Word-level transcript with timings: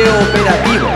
operativo. 0.00 0.88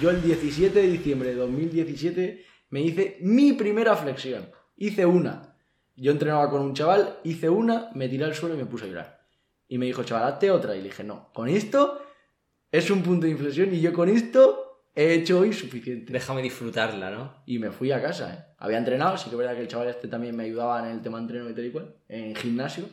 Yo 0.00 0.10
el 0.10 0.22
17 0.22 0.78
de 0.78 0.88
diciembre 0.88 1.30
de 1.30 1.36
2017 1.36 2.44
me 2.68 2.82
hice 2.82 3.16
mi 3.20 3.54
primera 3.54 3.96
flexión. 3.96 4.50
Hice 4.76 5.06
una. 5.06 5.56
Yo 5.96 6.12
entrenaba 6.12 6.50
con 6.50 6.60
un 6.60 6.74
chaval, 6.74 7.20
hice 7.24 7.48
una, 7.48 7.88
me 7.94 8.08
tiré 8.08 8.24
al 8.24 8.34
suelo 8.34 8.54
y 8.54 8.58
me 8.58 8.66
puse 8.66 8.84
a 8.84 8.88
llorar. 8.88 9.26
Y 9.66 9.78
me 9.78 9.86
dijo, 9.86 10.04
chaval, 10.04 10.30
hazte 10.30 10.50
otra. 10.50 10.76
Y 10.76 10.82
le 10.82 10.88
dije, 10.88 11.04
no, 11.04 11.30
con 11.32 11.48
esto 11.48 12.02
es 12.70 12.90
un 12.90 13.02
punto 13.02 13.24
de 13.24 13.32
inflexión 13.32 13.74
y 13.74 13.80
yo 13.80 13.94
con 13.94 14.10
esto 14.10 14.71
he 14.94 15.14
hecho 15.14 15.40
hoy 15.40 15.52
suficiente. 15.52 16.12
Déjame 16.12 16.42
disfrutarla, 16.42 17.10
¿no? 17.10 17.42
Y 17.46 17.58
me 17.58 17.70
fui 17.70 17.92
a 17.92 18.02
casa, 18.02 18.34
¿eh? 18.34 18.54
Había 18.58 18.78
entrenado, 18.78 19.16
sí 19.16 19.24
que 19.24 19.30
es 19.30 19.38
verdad 19.38 19.54
que 19.54 19.62
el 19.62 19.68
chaval 19.68 19.88
este 19.88 20.08
también 20.08 20.36
me 20.36 20.44
ayudaba 20.44 20.78
en 20.80 20.94
el 20.94 21.02
tema 21.02 21.18
de 21.18 21.22
entreno 21.24 21.50
y 21.50 21.54
tal 21.54 21.64
y 21.66 21.70
cual, 21.70 21.96
en 22.08 22.34
gimnasio. 22.36 22.84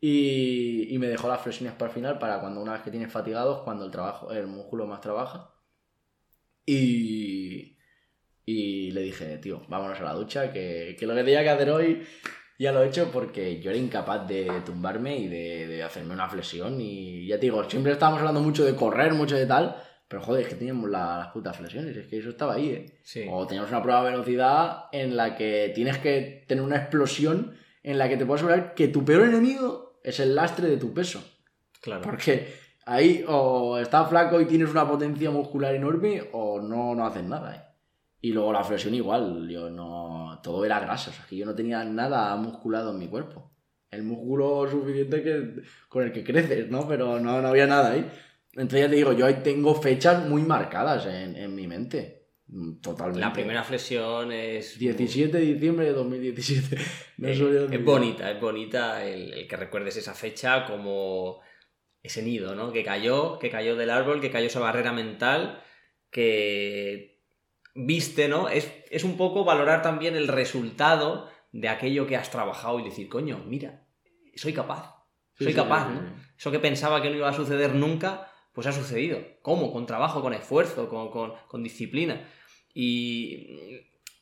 Y, 0.00 0.94
y 0.94 0.98
me 0.98 1.08
dejó 1.08 1.28
las 1.28 1.40
flexiones 1.40 1.74
para 1.74 1.90
el 1.90 1.94
final, 1.94 2.18
para 2.18 2.40
cuando 2.40 2.60
una 2.60 2.72
vez 2.72 2.82
que 2.82 2.90
tienes 2.90 3.10
fatigados, 3.10 3.62
cuando 3.62 3.84
el 3.84 3.90
trabajo, 3.90 4.30
el 4.32 4.46
músculo 4.46 4.86
más 4.86 5.00
trabaja. 5.00 5.50
Y, 6.66 7.76
y 8.46 8.90
le 8.92 9.00
dije, 9.02 9.38
tío, 9.38 9.62
vámonos 9.68 10.00
a 10.00 10.04
la 10.04 10.12
ducha, 10.14 10.52
que, 10.52 10.96
que 10.98 11.06
lo 11.06 11.14
que 11.14 11.24
tenía 11.24 11.42
que 11.42 11.50
hacer 11.50 11.70
hoy 11.70 12.06
ya 12.58 12.72
lo 12.72 12.82
he 12.82 12.88
hecho 12.88 13.10
porque 13.10 13.60
yo 13.60 13.70
era 13.70 13.78
incapaz 13.78 14.28
de 14.28 14.62
tumbarme 14.64 15.18
y 15.18 15.28
de, 15.28 15.66
de 15.66 15.82
hacerme 15.82 16.14
una 16.14 16.28
flexión. 16.28 16.80
Y 16.80 17.26
ya 17.26 17.36
te 17.36 17.46
digo, 17.46 17.64
siempre 17.68 17.92
estábamos 17.92 18.20
hablando 18.20 18.40
mucho 18.40 18.64
de 18.64 18.76
correr, 18.76 19.12
mucho 19.12 19.36
de 19.36 19.46
tal, 19.46 19.76
pero 20.08 20.22
joder, 20.22 20.42
es 20.42 20.48
que 20.48 20.54
teníamos 20.56 20.90
la- 20.90 21.18
las 21.18 21.28
putas 21.28 21.56
flexiones, 21.56 21.96
es 21.96 22.06
que 22.06 22.18
eso 22.18 22.30
estaba 22.30 22.54
ahí, 22.54 22.68
¿eh? 22.70 22.98
Sí. 23.02 23.26
O 23.30 23.46
teníamos 23.46 23.70
una 23.70 23.82
prueba 23.82 24.04
de 24.04 24.10
velocidad 24.12 24.84
en 24.92 25.16
la 25.16 25.34
que 25.36 25.72
tienes 25.74 25.98
que 25.98 26.44
tener 26.46 26.62
una 26.62 26.76
explosión 26.76 27.54
en 27.82 27.98
la 27.98 28.08
que 28.08 28.16
te 28.16 28.24
puedo 28.24 28.36
asegurar 28.36 28.74
que 28.74 28.88
tu 28.88 29.04
peor 29.04 29.22
enemigo 29.26 30.00
es 30.02 30.20
el 30.20 30.34
lastre 30.34 30.68
de 30.68 30.76
tu 30.76 30.92
peso. 30.94 31.22
Claro. 31.80 32.02
Porque 32.02 32.54
ahí 32.86 33.24
o 33.28 33.78
estás 33.78 34.08
flaco 34.08 34.40
y 34.40 34.46
tienes 34.46 34.70
una 34.70 34.86
potencia 34.88 35.30
muscular 35.30 35.74
enorme 35.74 36.22
o 36.32 36.60
no, 36.60 36.94
no 36.94 37.06
haces 37.06 37.24
nada. 37.24 37.56
¿eh? 37.56 37.60
Y 38.22 38.32
luego 38.32 38.52
la 38.54 38.64
flexión 38.64 38.94
igual, 38.94 39.48
yo 39.48 39.68
no... 39.68 40.40
Todo 40.42 40.64
era 40.64 40.80
grasa, 40.80 41.10
o 41.10 41.14
sea, 41.14 41.26
que 41.28 41.36
yo 41.36 41.44
no 41.44 41.54
tenía 41.54 41.84
nada 41.84 42.34
musculado 42.36 42.92
en 42.92 42.98
mi 42.98 43.08
cuerpo. 43.08 43.50
El 43.90 44.02
músculo 44.02 44.66
suficiente 44.70 45.22
que, 45.22 45.62
con 45.88 46.04
el 46.04 46.12
que 46.12 46.24
creces, 46.24 46.70
¿no? 46.70 46.88
Pero 46.88 47.20
no, 47.20 47.40
no 47.42 47.48
había 47.48 47.66
nada 47.66 47.92
ahí. 47.92 48.10
Entonces 48.56 48.80
ya 48.80 48.88
te 48.88 48.96
digo, 48.96 49.12
yo 49.12 49.26
ahí 49.26 49.40
tengo 49.42 49.74
fechas 49.74 50.26
muy 50.26 50.42
marcadas 50.42 51.06
en, 51.06 51.36
en 51.36 51.54
mi 51.54 51.66
mente. 51.66 52.28
Mm, 52.46 52.80
Totalmente. 52.80 53.20
La 53.20 53.32
primera 53.32 53.64
flexión 53.64 54.32
es... 54.32 54.78
17 54.78 55.36
de 55.36 55.44
diciembre 55.44 55.86
de 55.86 55.92
2017. 55.92 56.76
No 57.18 57.28
Eh, 57.28 57.32
es 57.32 57.70
mi 57.70 57.76
bonita, 57.78 58.30
es 58.30 58.40
bonita 58.40 59.04
el, 59.04 59.32
el 59.32 59.48
que 59.48 59.56
recuerdes 59.56 59.96
esa 59.96 60.14
fecha 60.14 60.66
como 60.66 61.40
ese 62.02 62.22
nido, 62.22 62.54
¿no? 62.54 62.70
Que 62.70 62.84
cayó, 62.84 63.38
que 63.38 63.50
cayó 63.50 63.76
del 63.76 63.90
árbol, 63.90 64.20
que 64.20 64.30
cayó 64.30 64.46
esa 64.46 64.60
barrera 64.60 64.92
mental, 64.92 65.62
que 66.10 67.22
viste, 67.74 68.28
¿no? 68.28 68.48
Es, 68.48 68.70
es 68.90 69.04
un 69.04 69.16
poco 69.16 69.44
valorar 69.44 69.82
también 69.82 70.14
el 70.14 70.28
resultado 70.28 71.28
de 71.50 71.68
aquello 71.68 72.06
que 72.06 72.16
has 72.16 72.30
trabajado 72.30 72.78
y 72.78 72.84
decir, 72.84 73.08
coño, 73.08 73.42
mira, 73.46 73.86
soy 74.36 74.52
capaz, 74.52 74.94
soy 75.38 75.48
sí, 75.48 75.54
capaz, 75.54 75.88
sí, 75.88 75.94
¿no? 75.94 76.00
sí. 76.00 76.22
Eso 76.36 76.50
que 76.50 76.58
pensaba 76.58 77.00
que 77.00 77.10
no 77.10 77.16
iba 77.16 77.28
a 77.28 77.32
suceder 77.32 77.74
nunca, 77.74 78.30
pues 78.54 78.66
ha 78.66 78.72
sucedido. 78.72 79.18
¿Cómo? 79.42 79.72
Con 79.72 79.84
trabajo, 79.86 80.22
con 80.22 80.32
esfuerzo, 80.32 80.88
con, 80.88 81.10
con- 81.10 81.34
con 81.48 81.62
disciplina. 81.62 82.26
Y 82.72 83.80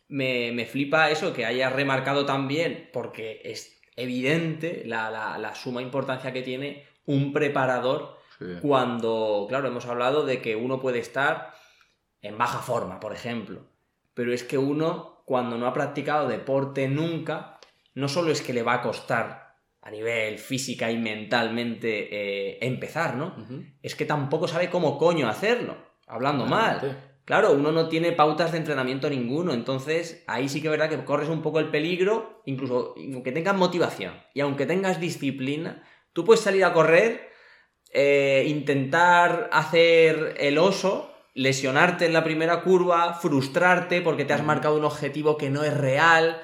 me, 0.09 0.53
me 0.53 0.67
flipa 0.67 1.11
eso, 1.11 1.33
que 1.33 1.45
hayas 1.47 1.73
remarcado 1.73 2.27
también, 2.27 2.91
porque 2.93 3.41
es 3.45 3.81
evidente 3.97 4.83
la, 4.87 5.11
la- 5.11 5.39
la 5.39 5.55
suma 5.55 5.83
importancia 5.83 6.33
que 6.33 6.43
tiene 6.43 6.85
un 7.07 7.33
preparador 7.33 8.21
Sí. 8.39 8.47
cuando, 8.61 9.47
claro, 9.49 9.69
hemos 9.69 9.87
hablado 9.87 10.25
de 10.27 10.41
que 10.41 10.57
uno 10.57 10.81
puede 10.81 10.99
estar 10.99 11.53
en 12.23 12.37
baja 12.39 12.59
forma, 12.59 12.99
por 12.99 13.13
ejemplo. 13.13 13.61
Pero 14.15 14.33
es 14.33 14.43
que 14.43 14.59
uno, 14.59 15.23
cuando 15.27 15.59
no 15.59 15.67
ha 15.67 15.73
practicado 15.73 16.27
deporte 16.27 16.89
nunca, 16.89 17.61
no 17.95 18.09
solo 18.09 18.33
es 18.33 18.43
que 18.43 18.53
le 18.53 18.63
va 18.65 18.75
a 18.75 18.83
costar 18.83 19.42
a 19.83 19.91
nivel 19.91 20.39
física 20.39 20.91
y 20.91 20.97
mentalmente 20.97 22.09
eh, 22.11 22.59
empezar, 22.63 23.17
¿no? 23.17 23.35
Es 23.83 23.95
que 23.97 24.05
tampoco 24.05 24.47
sabe 24.47 24.71
cómo 24.71 24.97
coño 24.97 25.29
hacerlo, 25.29 25.77
hablando 26.07 26.47
mal. 26.47 27.11
Claro, 27.25 27.53
uno 27.53 27.71
no 27.71 27.89
tiene 27.89 28.13
pautas 28.13 28.53
de 28.53 28.59
entrenamiento 28.59 29.09
ninguno, 29.11 29.53
entonces 29.53 30.25
ahí 30.27 30.49
sí 30.49 30.61
que 30.61 30.69
es 30.69 30.73
verdad 30.73 30.89
que 30.89 31.05
corres 31.05 31.29
un 31.29 31.43
poco 31.43 31.61
el 31.61 31.71
peligro, 31.71 32.43
incluso 32.47 32.95
aunque 32.97 33.31
tengas 33.33 33.57
motivación 33.57 34.15
y 34.35 34.41
aunque 34.41 34.67
tengas 34.67 35.01
disciplina, 35.01 35.85
tú 36.13 36.25
puedes 36.25 36.43
salir 36.43 36.65
a 36.65 36.73
correr, 36.73 37.31
eh, 37.93 38.45
intentar 38.49 39.51
hacer 39.53 40.35
el 40.39 40.59
oso, 40.59 41.13
lesionarte 41.35 42.07
en 42.07 42.13
la 42.13 42.25
primera 42.25 42.63
curva, 42.63 43.15
frustrarte 43.15 44.01
porque 44.01 44.25
te 44.25 44.33
has 44.33 44.43
marcado 44.43 44.77
un 44.77 44.85
objetivo 44.85 45.37
que 45.37 45.51
no 45.51 45.63
es 45.65 45.77
real. 45.77 46.41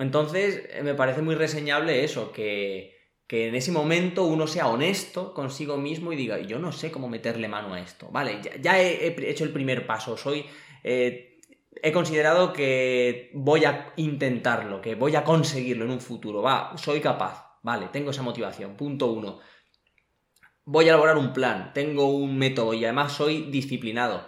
Entonces, 0.00 0.62
eh, 0.70 0.82
me 0.82 0.94
parece 0.94 1.22
muy 1.22 1.34
reseñable 1.36 2.04
eso, 2.04 2.32
que, 2.32 2.96
que 3.26 3.48
en 3.48 3.54
ese 3.54 3.70
momento 3.72 4.24
uno 4.24 4.46
sea 4.46 4.66
honesto 4.68 5.32
consigo 5.34 5.76
mismo 5.76 6.12
y 6.12 6.16
diga, 6.16 6.40
yo 6.40 6.58
no 6.58 6.72
sé 6.72 6.90
cómo 6.90 7.08
meterle 7.08 7.48
mano 7.48 7.74
a 7.74 7.80
esto. 7.80 8.08
Vale, 8.10 8.40
ya, 8.60 8.80
he 8.80 9.30
hecho 9.30 9.44
el 9.44 9.52
primer 9.52 9.86
paso, 9.86 10.16
soy... 10.16 10.44
eh, 10.82 11.26
he 11.82 11.92
considerado 11.92 12.52
que 12.52 13.30
voy 13.34 13.64
a 13.64 13.92
intentarlo, 13.96 14.80
que 14.80 14.94
voy 14.94 15.14
a 15.16 15.24
conseguirlo 15.24 15.84
en 15.84 15.92
un 15.92 16.00
futuro. 16.00 16.42
Va, 16.42 16.76
soy 16.76 17.00
capaz. 17.00 17.58
Vale, 17.62 17.88
tengo 17.92 18.10
esa 18.10 18.22
motivación. 18.22 18.76
Punto 18.76 19.06
uno. 19.12 19.38
Voy 20.64 20.86
a 20.86 20.88
elaborar 20.88 21.16
un 21.16 21.32
plan, 21.32 21.72
tengo 21.72 22.06
un 22.06 22.38
método 22.38 22.74
y 22.74 22.84
además 22.84 23.12
soy 23.12 23.50
disciplinado. 23.50 24.26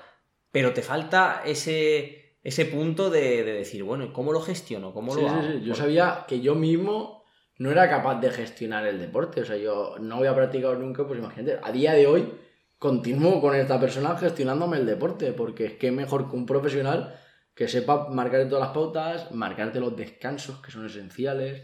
Pero 0.51 0.73
te 0.73 0.83
falta 0.83 1.43
ese, 1.45 2.22
ese 2.43 2.65
punto 2.67 3.09
de, 3.11 3.45
de 3.45 3.53
decir, 3.53 3.83
bueno, 3.85 4.13
¿cómo 4.13 4.33
lo 4.33 4.41
gestiono? 4.41 4.93
¿Cómo 4.93 5.15
Sí, 5.15 5.21
lo 5.23 5.29
sí, 5.29 5.35
hago? 5.35 5.43
sí. 5.53 5.61
Yo 5.63 5.69
Por- 5.69 5.77
sabía 5.77 6.25
que 6.27 6.41
yo 6.41 6.55
mismo 6.55 7.23
no 7.59 7.71
era 7.71 7.89
capaz 7.89 8.21
de 8.21 8.31
gestionar 8.31 8.87
el 8.87 8.99
deporte. 8.99 9.43
O 9.43 9.45
sea, 9.45 9.57
yo 9.57 9.97
no 10.01 10.17
había 10.17 10.35
practicado 10.35 10.75
nunca, 10.75 11.07
pues 11.07 11.19
imagínate, 11.21 11.59
a 11.63 11.71
día 11.71 11.93
de 11.93 12.07
hoy 12.07 12.33
continúo 12.79 13.41
con 13.41 13.55
esta 13.55 13.79
persona 13.79 14.17
gestionándome 14.17 14.79
el 14.79 14.87
deporte, 14.87 15.33
porque 15.33 15.67
es 15.67 15.73
que 15.75 15.93
mejor 15.93 16.29
que 16.29 16.37
un 16.37 16.47
profesional 16.47 17.15
que 17.55 17.69
sepa 17.69 18.09
marcarte 18.09 18.47
todas 18.49 18.65
las 18.65 18.75
pautas, 18.75 19.31
marcarte 19.31 19.79
los 19.79 19.95
descansos 19.97 20.59
que 20.61 20.73
son 20.73 20.87
esenciales, 20.87 21.63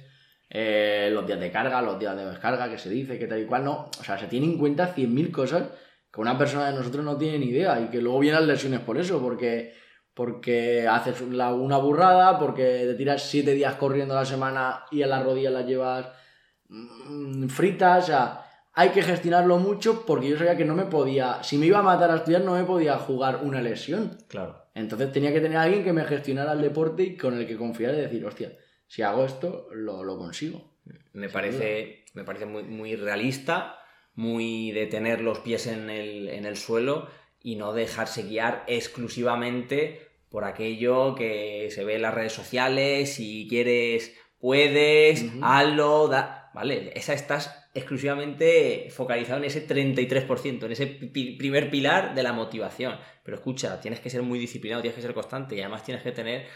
eh, 0.51 1.11
los 1.13 1.27
días 1.27 1.41
de 1.41 1.51
carga, 1.51 1.83
los 1.83 1.99
días 1.99 2.17
de 2.17 2.25
descarga 2.27 2.71
que 2.71 2.79
se 2.79 2.89
dice, 2.89 3.19
que 3.19 3.27
tal 3.27 3.41
y 3.41 3.47
cual, 3.47 3.65
no. 3.65 3.91
O 4.01 4.05
sea, 4.05 4.17
se 4.19 4.27
tiene 4.29 4.47
en 4.47 4.59
cuenta 4.59 4.95
100.000 4.95 5.33
cosas 5.33 5.65
que 6.13 6.21
una 6.21 6.39
persona 6.39 6.71
de 6.71 6.77
nosotros 6.77 7.05
no 7.05 7.17
tiene 7.17 7.39
ni 7.39 7.47
idea 7.47 7.81
y 7.81 7.89
que 7.89 8.01
luego 8.01 8.21
vienen 8.21 8.41
las 8.41 8.49
lesiones 8.49 8.81
por 8.81 8.97
eso, 8.99 9.21
porque 9.21 9.75
porque 10.19 10.89
haces 10.89 11.21
una 11.21 11.79
burrada, 11.79 12.41
porque 12.41 12.65
te 12.65 12.95
tiras 12.95 13.23
siete 13.23 13.55
días 13.55 13.77
corriendo 13.77 14.15
a 14.15 14.23
la 14.23 14.25
semana 14.25 14.85
y 14.91 15.03
a 15.03 15.07
las 15.07 15.23
rodillas 15.23 15.53
las 15.53 15.65
llevas 15.65 16.09
mm, 16.69 17.47
fritas, 17.47 18.03
o 18.03 18.07
sea, 18.09 18.45
hay 18.73 18.89
que 18.89 19.03
gestionarlo 19.03 19.59
mucho 19.59 20.05
porque 20.05 20.29
yo 20.29 20.37
sabía 20.37 20.57
que 20.57 20.65
no 20.65 20.75
me 20.75 20.87
podía, 20.87 21.41
si 21.45 21.57
me 21.57 21.67
iba 21.67 21.79
a 21.79 21.83
matar 21.83 22.11
a 22.11 22.17
estudiar 22.17 22.43
no 22.43 22.55
me 22.55 22.65
podía 22.65 22.99
jugar 22.99 23.45
una 23.45 23.63
lesión. 23.63 24.19
Claro. 24.27 24.61
Entonces 24.75 25.13
tenía 25.13 25.33
que 25.33 25.41
tener 25.41 25.57
a 25.57 25.63
alguien 25.63 25.85
que 25.85 25.93
me 25.93 26.05
gestionara 26.05 26.51
el 26.51 26.63
deporte 26.63 27.05
y 27.05 27.17
con 27.17 27.39
el 27.39 27.47
que 27.47 27.57
confiar 27.57 27.95
y 27.95 27.99
decir, 27.99 28.27
hostia, 28.27 28.59
si 28.89 29.03
hago 29.03 29.25
esto, 29.25 29.69
lo, 29.71 30.03
lo 30.03 30.19
consigo. 30.19 30.79
Me 31.13 31.29
parece, 31.29 32.07
me 32.15 32.25
parece 32.25 32.45
muy, 32.45 32.65
muy 32.65 32.97
realista, 32.97 33.79
muy 34.17 34.73
de 34.73 34.87
tener 34.87 35.21
los 35.21 35.39
pies 35.39 35.69
en 35.69 35.91
el, 35.91 36.29
en 36.29 36.45
el 36.45 36.57
suelo 36.57 37.07
y 37.41 37.55
no 37.55 37.73
dejarse 37.73 38.25
guiar 38.25 38.65
exclusivamente 38.67 40.08
por 40.31 40.45
aquello 40.45 41.15
que 41.15 41.69
se 41.71 41.85
ve 41.85 41.97
en 41.97 42.03
las 42.03 42.15
redes 42.15 42.33
sociales, 42.33 43.15
si 43.15 43.47
quieres, 43.49 44.15
puedes, 44.39 45.27
hazlo, 45.43 46.09
da... 46.09 46.51
Vale, 46.55 46.91
esa 46.95 47.13
estás 47.13 47.69
exclusivamente 47.75 48.89
focalizado 48.91 49.39
en 49.39 49.45
ese 49.45 49.67
33%, 49.67 50.65
en 50.65 50.73
ese 50.73 50.87
primer 50.87 51.71
pilar 51.71 52.15
de 52.15 52.23
la 52.23 52.33
motivación. 52.33 52.99
Pero 53.23 53.37
escucha, 53.37 53.81
tienes 53.81 54.01
que 54.01 54.11
ser 54.11 54.23
muy 54.23 54.39
disciplinado, 54.39 54.83
tienes 54.83 54.97
que 54.97 55.03
ser 55.03 55.15
constante 55.15 55.55
y 55.55 55.61
además 55.61 55.85
tienes 55.85 56.03
que 56.03 56.13
tener 56.13 56.47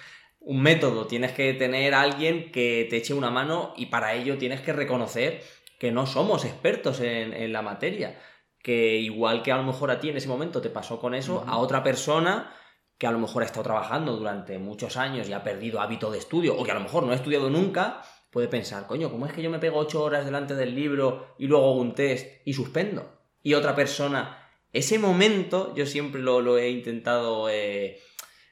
un 0.40 0.60
método, 0.60 1.06
tienes 1.06 1.32
que 1.32 1.52
tener 1.54 1.94
a 1.94 2.00
alguien 2.00 2.50
que 2.50 2.86
te 2.90 2.96
eche 2.96 3.14
una 3.14 3.30
mano 3.30 3.74
y 3.76 3.86
para 3.86 4.14
ello 4.14 4.38
tienes 4.38 4.60
que 4.60 4.72
reconocer 4.72 5.42
que 5.78 5.92
no 5.92 6.06
somos 6.06 6.44
expertos 6.44 7.00
en, 7.00 7.32
en 7.32 7.52
la 7.52 7.62
materia. 7.62 8.19
Que 8.60 8.96
igual 8.96 9.42
que 9.42 9.52
a 9.52 9.56
lo 9.56 9.64
mejor 9.64 9.90
a 9.90 10.00
ti 10.00 10.08
en 10.08 10.16
ese 10.16 10.28
momento 10.28 10.60
te 10.60 10.70
pasó 10.70 10.98
con 10.98 11.14
eso, 11.14 11.44
a 11.46 11.58
otra 11.58 11.82
persona 11.84 12.52
que 12.98 13.06
a 13.06 13.12
lo 13.12 13.18
mejor 13.18 13.42
ha 13.42 13.46
estado 13.46 13.64
trabajando 13.64 14.16
durante 14.16 14.58
muchos 14.58 14.96
años 14.96 15.28
y 15.28 15.32
ha 15.32 15.42
perdido 15.42 15.80
hábito 15.80 16.10
de 16.10 16.18
estudio, 16.18 16.56
o 16.56 16.64
que 16.64 16.70
a 16.70 16.74
lo 16.74 16.80
mejor 16.80 17.04
no 17.04 17.12
ha 17.12 17.16
estudiado 17.16 17.50
nunca, 17.50 18.02
puede 18.30 18.48
pensar, 18.48 18.86
coño, 18.86 19.10
¿cómo 19.10 19.26
es 19.26 19.32
que 19.32 19.42
yo 19.42 19.50
me 19.50 19.58
pego 19.58 19.78
ocho 19.78 20.02
horas 20.02 20.24
delante 20.24 20.54
del 20.54 20.74
libro 20.74 21.34
y 21.38 21.46
luego 21.46 21.70
hago 21.70 21.80
un 21.80 21.94
test 21.94 22.26
y 22.46 22.54
suspendo? 22.54 23.20
Y 23.42 23.54
otra 23.54 23.74
persona, 23.74 24.48
ese 24.72 24.98
momento 24.98 25.74
yo 25.74 25.84
siempre 25.84 26.22
lo, 26.22 26.56
he 26.56 26.70
intentado 26.70 27.50
eh, 27.50 28.00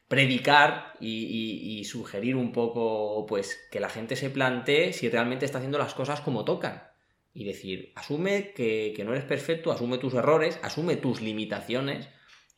predicar 0.07 0.95
y, 1.01 1.83
sugerir 1.85 2.37
un 2.37 2.53
poco, 2.53 3.25
pues, 3.27 3.59
que 3.71 3.81
la 3.81 3.89
gente 3.89 4.17
se 4.17 4.29
plantee 4.31 4.93
si 4.93 5.09
realmente 5.09 5.47
está 5.47 5.59
haciendo 5.59 5.79
las 5.79 5.95
cosas 5.95 6.21
como 6.21 6.45
tocan. 6.45 6.83
Y 7.33 7.45
decir, 7.45 7.93
asume 7.97 8.53
que, 8.53 8.93
que 8.95 9.05
no 9.05 9.13
eres 9.13 9.25
perfecto, 9.25 9.73
asume 9.73 9.99
tus 9.99 10.15
errores, 10.15 10.61
asume 10.63 10.97
tus 10.97 11.21
limitaciones 11.21 12.09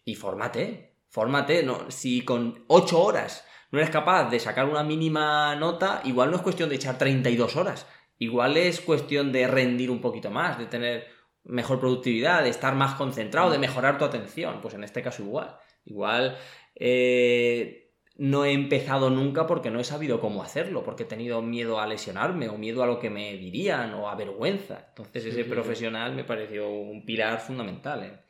y 0.04 0.14
fórmate. 0.16 0.91
Fórmate. 1.12 1.62
No, 1.62 1.90
si 1.90 2.22
con 2.22 2.64
8 2.68 2.98
horas 2.98 3.46
no 3.70 3.78
eres 3.78 3.90
capaz 3.90 4.30
de 4.30 4.40
sacar 4.40 4.66
una 4.66 4.82
mínima 4.82 5.54
nota, 5.56 6.00
igual 6.04 6.30
no 6.30 6.36
es 6.36 6.42
cuestión 6.42 6.70
de 6.70 6.76
echar 6.76 6.96
32 6.96 7.54
horas. 7.56 7.86
Igual 8.18 8.56
es 8.56 8.80
cuestión 8.80 9.30
de 9.30 9.46
rendir 9.46 9.90
un 9.90 10.00
poquito 10.00 10.30
más, 10.30 10.58
de 10.58 10.66
tener 10.66 11.06
mejor 11.44 11.80
productividad, 11.80 12.42
de 12.42 12.48
estar 12.48 12.74
más 12.74 12.94
concentrado, 12.94 13.50
de 13.50 13.58
mejorar 13.58 13.98
tu 13.98 14.06
atención. 14.06 14.62
Pues 14.62 14.72
en 14.72 14.84
este 14.84 15.02
caso 15.02 15.22
igual. 15.22 15.58
Igual 15.84 16.38
eh, 16.76 17.92
no 18.16 18.46
he 18.46 18.52
empezado 18.52 19.10
nunca 19.10 19.46
porque 19.46 19.70
no 19.70 19.80
he 19.80 19.84
sabido 19.84 20.18
cómo 20.18 20.42
hacerlo, 20.42 20.82
porque 20.82 21.02
he 21.02 21.06
tenido 21.06 21.42
miedo 21.42 21.78
a 21.78 21.86
lesionarme 21.86 22.48
o 22.48 22.56
miedo 22.56 22.82
a 22.82 22.86
lo 22.86 22.98
que 22.98 23.10
me 23.10 23.36
dirían 23.36 23.92
o 23.92 24.08
a 24.08 24.14
vergüenza. 24.14 24.86
Entonces 24.88 25.26
ese 25.26 25.44
profesional 25.44 26.14
me 26.14 26.24
pareció 26.24 26.70
un 26.70 27.04
pilar 27.04 27.38
fundamental 27.38 28.22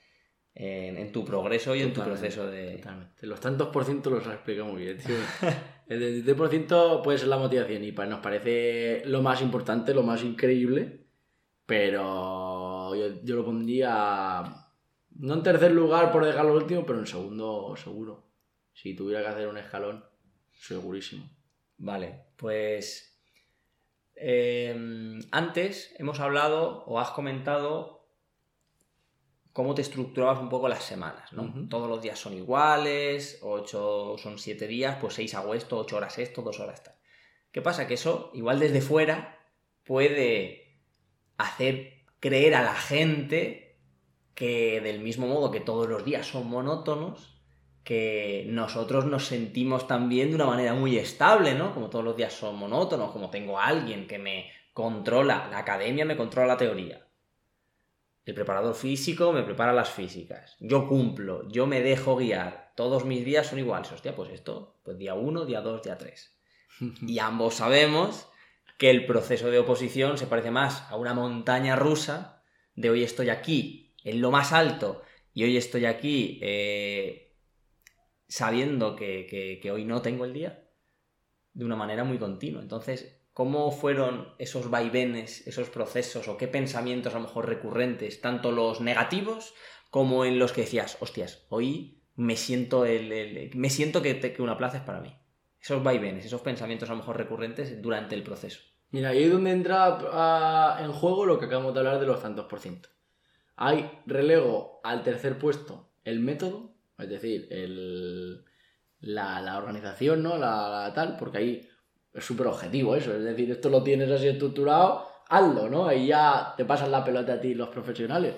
en, 0.54 1.12
tu 1.12 1.24
progreso 1.24 1.74
y 1.74 1.82
en 1.82 1.92
tu 1.92 2.02
proceso 2.02 2.46
de... 2.46 2.76
Totalmente. 2.76 3.26
Los 3.26 3.40
tantos 3.40 3.68
por 3.68 3.84
ciento 3.84 4.10
los 4.10 4.26
has 4.26 4.34
explicado 4.34 4.68
muy 4.68 4.82
bien, 4.82 4.98
El 5.88 6.24
17% 6.24 7.02
puede 7.02 7.18
ser 7.18 7.28
la 7.28 7.36
motivación 7.36 7.84
y 7.84 7.92
nos 7.92 8.20
parece 8.20 9.02
lo 9.04 9.20
más 9.20 9.42
importante, 9.42 9.92
lo 9.92 10.02
más 10.02 10.22
increíble, 10.22 11.06
pero 11.66 12.94
yo, 12.94 13.22
yo 13.22 13.36
lo 13.36 13.44
pondría 13.44 14.62
no 15.16 15.34
en 15.34 15.42
tercer 15.42 15.72
lugar 15.72 16.10
por 16.12 16.24
dejarlo 16.24 16.54
último, 16.54 16.84
pero 16.86 16.98
en 16.98 17.06
segundo 17.06 17.74
seguro. 17.76 18.28
Si 18.72 18.94
tuviera 18.94 19.22
que 19.22 19.28
hacer 19.28 19.48
un 19.48 19.58
escalón, 19.58 20.04
segurísimo. 20.52 21.28
Vale, 21.76 22.24
pues 22.36 23.20
em, 24.14 25.20
antes 25.30 25.94
hemos 25.98 26.20
hablado 26.20 26.84
o 26.86 27.00
has 27.00 27.10
comentado 27.10 28.01
cómo 29.52 29.74
te 29.74 29.82
estructurabas 29.82 30.40
un 30.40 30.48
poco 30.48 30.68
las 30.68 30.84
semanas, 30.84 31.32
¿no? 31.32 31.68
Todos 31.68 31.88
los 31.88 32.00
días 32.00 32.18
son 32.18 32.34
iguales, 32.34 33.38
ocho 33.42 34.16
son 34.18 34.38
siete 34.38 34.66
días, 34.66 34.96
pues 35.00 35.14
seis 35.14 35.34
hago 35.34 35.54
esto, 35.54 35.78
ocho 35.78 35.96
horas 35.96 36.18
esto, 36.18 36.42
dos 36.42 36.58
horas 36.60 36.82
tal. 36.82 36.94
¿Qué 37.50 37.60
pasa? 37.60 37.86
Que 37.86 37.94
eso, 37.94 38.30
igual 38.34 38.58
desde 38.60 38.80
fuera, 38.80 39.38
puede 39.84 40.78
hacer 41.36 42.04
creer 42.18 42.54
a 42.54 42.62
la 42.62 42.74
gente 42.74 43.78
que 44.34 44.80
del 44.80 45.00
mismo 45.00 45.26
modo 45.26 45.50
que 45.50 45.60
todos 45.60 45.86
los 45.86 46.04
días 46.04 46.26
son 46.26 46.48
monótonos, 46.48 47.42
que 47.84 48.46
nosotros 48.48 49.04
nos 49.04 49.26
sentimos 49.26 49.86
también 49.86 50.30
de 50.30 50.36
una 50.36 50.46
manera 50.46 50.72
muy 50.72 50.96
estable, 50.96 51.54
¿no? 51.54 51.74
Como 51.74 51.90
todos 51.90 52.04
los 52.04 52.16
días 52.16 52.32
son 52.32 52.56
monótonos, 52.56 53.10
como 53.10 53.28
tengo 53.28 53.58
a 53.58 53.66
alguien 53.66 54.06
que 54.06 54.18
me 54.18 54.50
controla, 54.72 55.48
la 55.50 55.58
academia 55.58 56.04
me 56.04 56.16
controla 56.16 56.54
la 56.54 56.56
teoría. 56.56 57.01
El 58.24 58.34
preparador 58.34 58.74
físico 58.74 59.32
me 59.32 59.42
prepara 59.42 59.72
las 59.72 59.90
físicas. 59.90 60.56
Yo 60.60 60.86
cumplo, 60.86 61.48
yo 61.48 61.66
me 61.66 61.80
dejo 61.80 62.16
guiar. 62.16 62.72
Todos 62.76 63.04
mis 63.04 63.24
días 63.24 63.48
son 63.48 63.58
iguales. 63.58 63.90
Hostia, 63.90 64.14
pues 64.14 64.30
esto, 64.30 64.80
pues 64.84 64.96
día 64.96 65.14
1, 65.14 65.44
día 65.44 65.60
2, 65.60 65.82
día 65.82 65.98
3. 65.98 66.38
y 67.06 67.18
ambos 67.18 67.54
sabemos 67.54 68.28
que 68.78 68.90
el 68.90 69.06
proceso 69.06 69.50
de 69.50 69.58
oposición 69.58 70.18
se 70.18 70.26
parece 70.26 70.50
más 70.50 70.82
a 70.90 70.96
una 70.96 71.14
montaña 71.14 71.76
rusa 71.76 72.42
de 72.74 72.90
hoy 72.90 73.02
estoy 73.02 73.28
aquí 73.28 73.94
en 74.04 74.20
lo 74.20 74.30
más 74.30 74.52
alto 74.52 75.02
y 75.34 75.44
hoy 75.44 75.56
estoy 75.56 75.86
aquí 75.86 76.38
eh, 76.42 77.36
sabiendo 78.28 78.96
que, 78.96 79.70
hoy 79.72 79.84
no 79.84 80.02
tengo 80.02 80.24
el 80.24 80.32
día 80.32 80.68
de 81.52 81.64
una 81.64 81.76
manera 81.76 82.04
muy 82.04 82.18
continua. 82.18 82.60
Entonces, 82.60 83.21
¿cómo 83.32 83.70
fueron 83.70 84.34
esos 84.38 84.70
vaivenes, 84.70 85.46
esos 85.46 85.70
procesos 85.70 86.28
o 86.28 86.36
qué 86.36 86.48
pensamientos 86.48 87.14
a 87.14 87.18
lo 87.18 87.24
mejor 87.24 87.48
recurrentes, 87.48 88.20
tanto 88.20 88.52
los 88.52 88.80
negativos 88.80 89.54
como 89.90 90.24
en 90.24 90.38
los 90.38 90.52
que 90.52 90.62
decías, 90.62 90.96
hostias, 91.00 91.46
hoy 91.48 92.02
me 92.14 92.36
siento, 92.36 92.84
el, 92.84 93.50
me 93.54 93.70
siento 93.70 94.02
que, 94.02 94.34
una 94.38 94.58
plaza 94.58 94.78
es 94.78 94.82
para 94.84 95.00
mí? 95.00 95.16
Esos 95.60 95.82
vaivenes, 95.82 96.24
esos 96.24 96.40
pensamientos 96.40 96.88
a 96.88 96.92
lo 96.92 96.98
mejor 96.98 97.16
recurrentes 97.16 97.80
durante 97.80 98.14
el 98.14 98.22
proceso. 98.22 98.60
Mira, 98.90 99.10
ahí 99.10 99.22
es 99.22 99.32
donde 99.32 99.52
entra 99.52 99.98
ah, 100.12 100.78
en 100.82 100.92
juego 100.92 101.24
lo 101.24 101.38
que 101.38 101.46
acabamos 101.46 101.72
de 101.72 101.80
hablar 101.80 102.00
de 102.00 102.06
los 102.06 102.20
tantos 102.20 102.46
por 102.46 102.60
ciento. 102.60 102.88
Hay 103.56 103.90
relego 104.06 104.80
al 104.82 105.02
tercer 105.02 105.38
puesto 105.38 105.92
el 106.04 106.20
método 106.20 106.72
es 107.02 107.08
decir, 107.08 107.48
el, 107.50 108.44
la, 109.00 109.58
organización, 109.58 110.22
¿no? 110.22 110.38
La, 110.38 110.92
tal, 110.94 111.16
porque 111.16 111.38
ahí 111.38 111.68
es 112.12 112.24
súper 112.24 112.46
objetivo 112.46 112.94
eso. 112.96 113.14
Es 113.14 113.24
decir, 113.24 113.50
esto 113.50 113.68
lo 113.68 113.82
tienes 113.82 114.10
así 114.10 114.28
estructurado, 114.28 115.08
hazlo, 115.28 115.68
¿no? 115.68 115.86
Ahí 115.86 116.08
ya 116.08 116.54
te 116.56 116.64
pasan 116.64 116.90
la 116.90 117.04
pelota 117.04 117.34
a 117.34 117.40
ti 117.40 117.54
los 117.54 117.68
profesionales. 117.68 118.34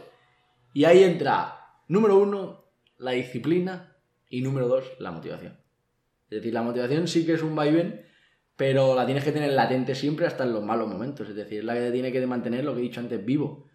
Y 0.72 0.84
ahí 0.84 1.02
entra, 1.02 1.58
número 1.88 2.18
uno, 2.18 2.64
la 2.98 3.12
disciplina 3.12 3.96
y 4.28 4.40
número 4.42 4.68
dos, 4.68 4.84
la 4.98 5.10
motivación. 5.10 5.58
Es 6.30 6.38
decir, 6.38 6.52
la 6.52 6.62
motivación 6.62 7.06
sí 7.06 7.26
que 7.26 7.34
es 7.34 7.42
un 7.42 7.54
vaivén, 7.54 8.06
pero 8.56 8.94
la 8.94 9.04
tienes 9.04 9.24
que 9.24 9.32
tener 9.32 9.52
latente 9.52 9.94
siempre 9.94 10.26
hasta 10.26 10.44
en 10.44 10.52
los 10.52 10.64
malos 10.64 10.88
momentos. 10.88 11.28
Es 11.28 11.34
decir, 11.34 11.58
es 11.58 11.64
la 11.64 11.74
que 11.74 11.90
tiene 11.90 12.12
que 12.12 12.26
mantener 12.26 12.64
lo 12.64 12.74
que 12.74 12.80
he 12.80 12.82
dicho 12.82 13.00
antes 13.00 13.24
vivo. 13.24 13.68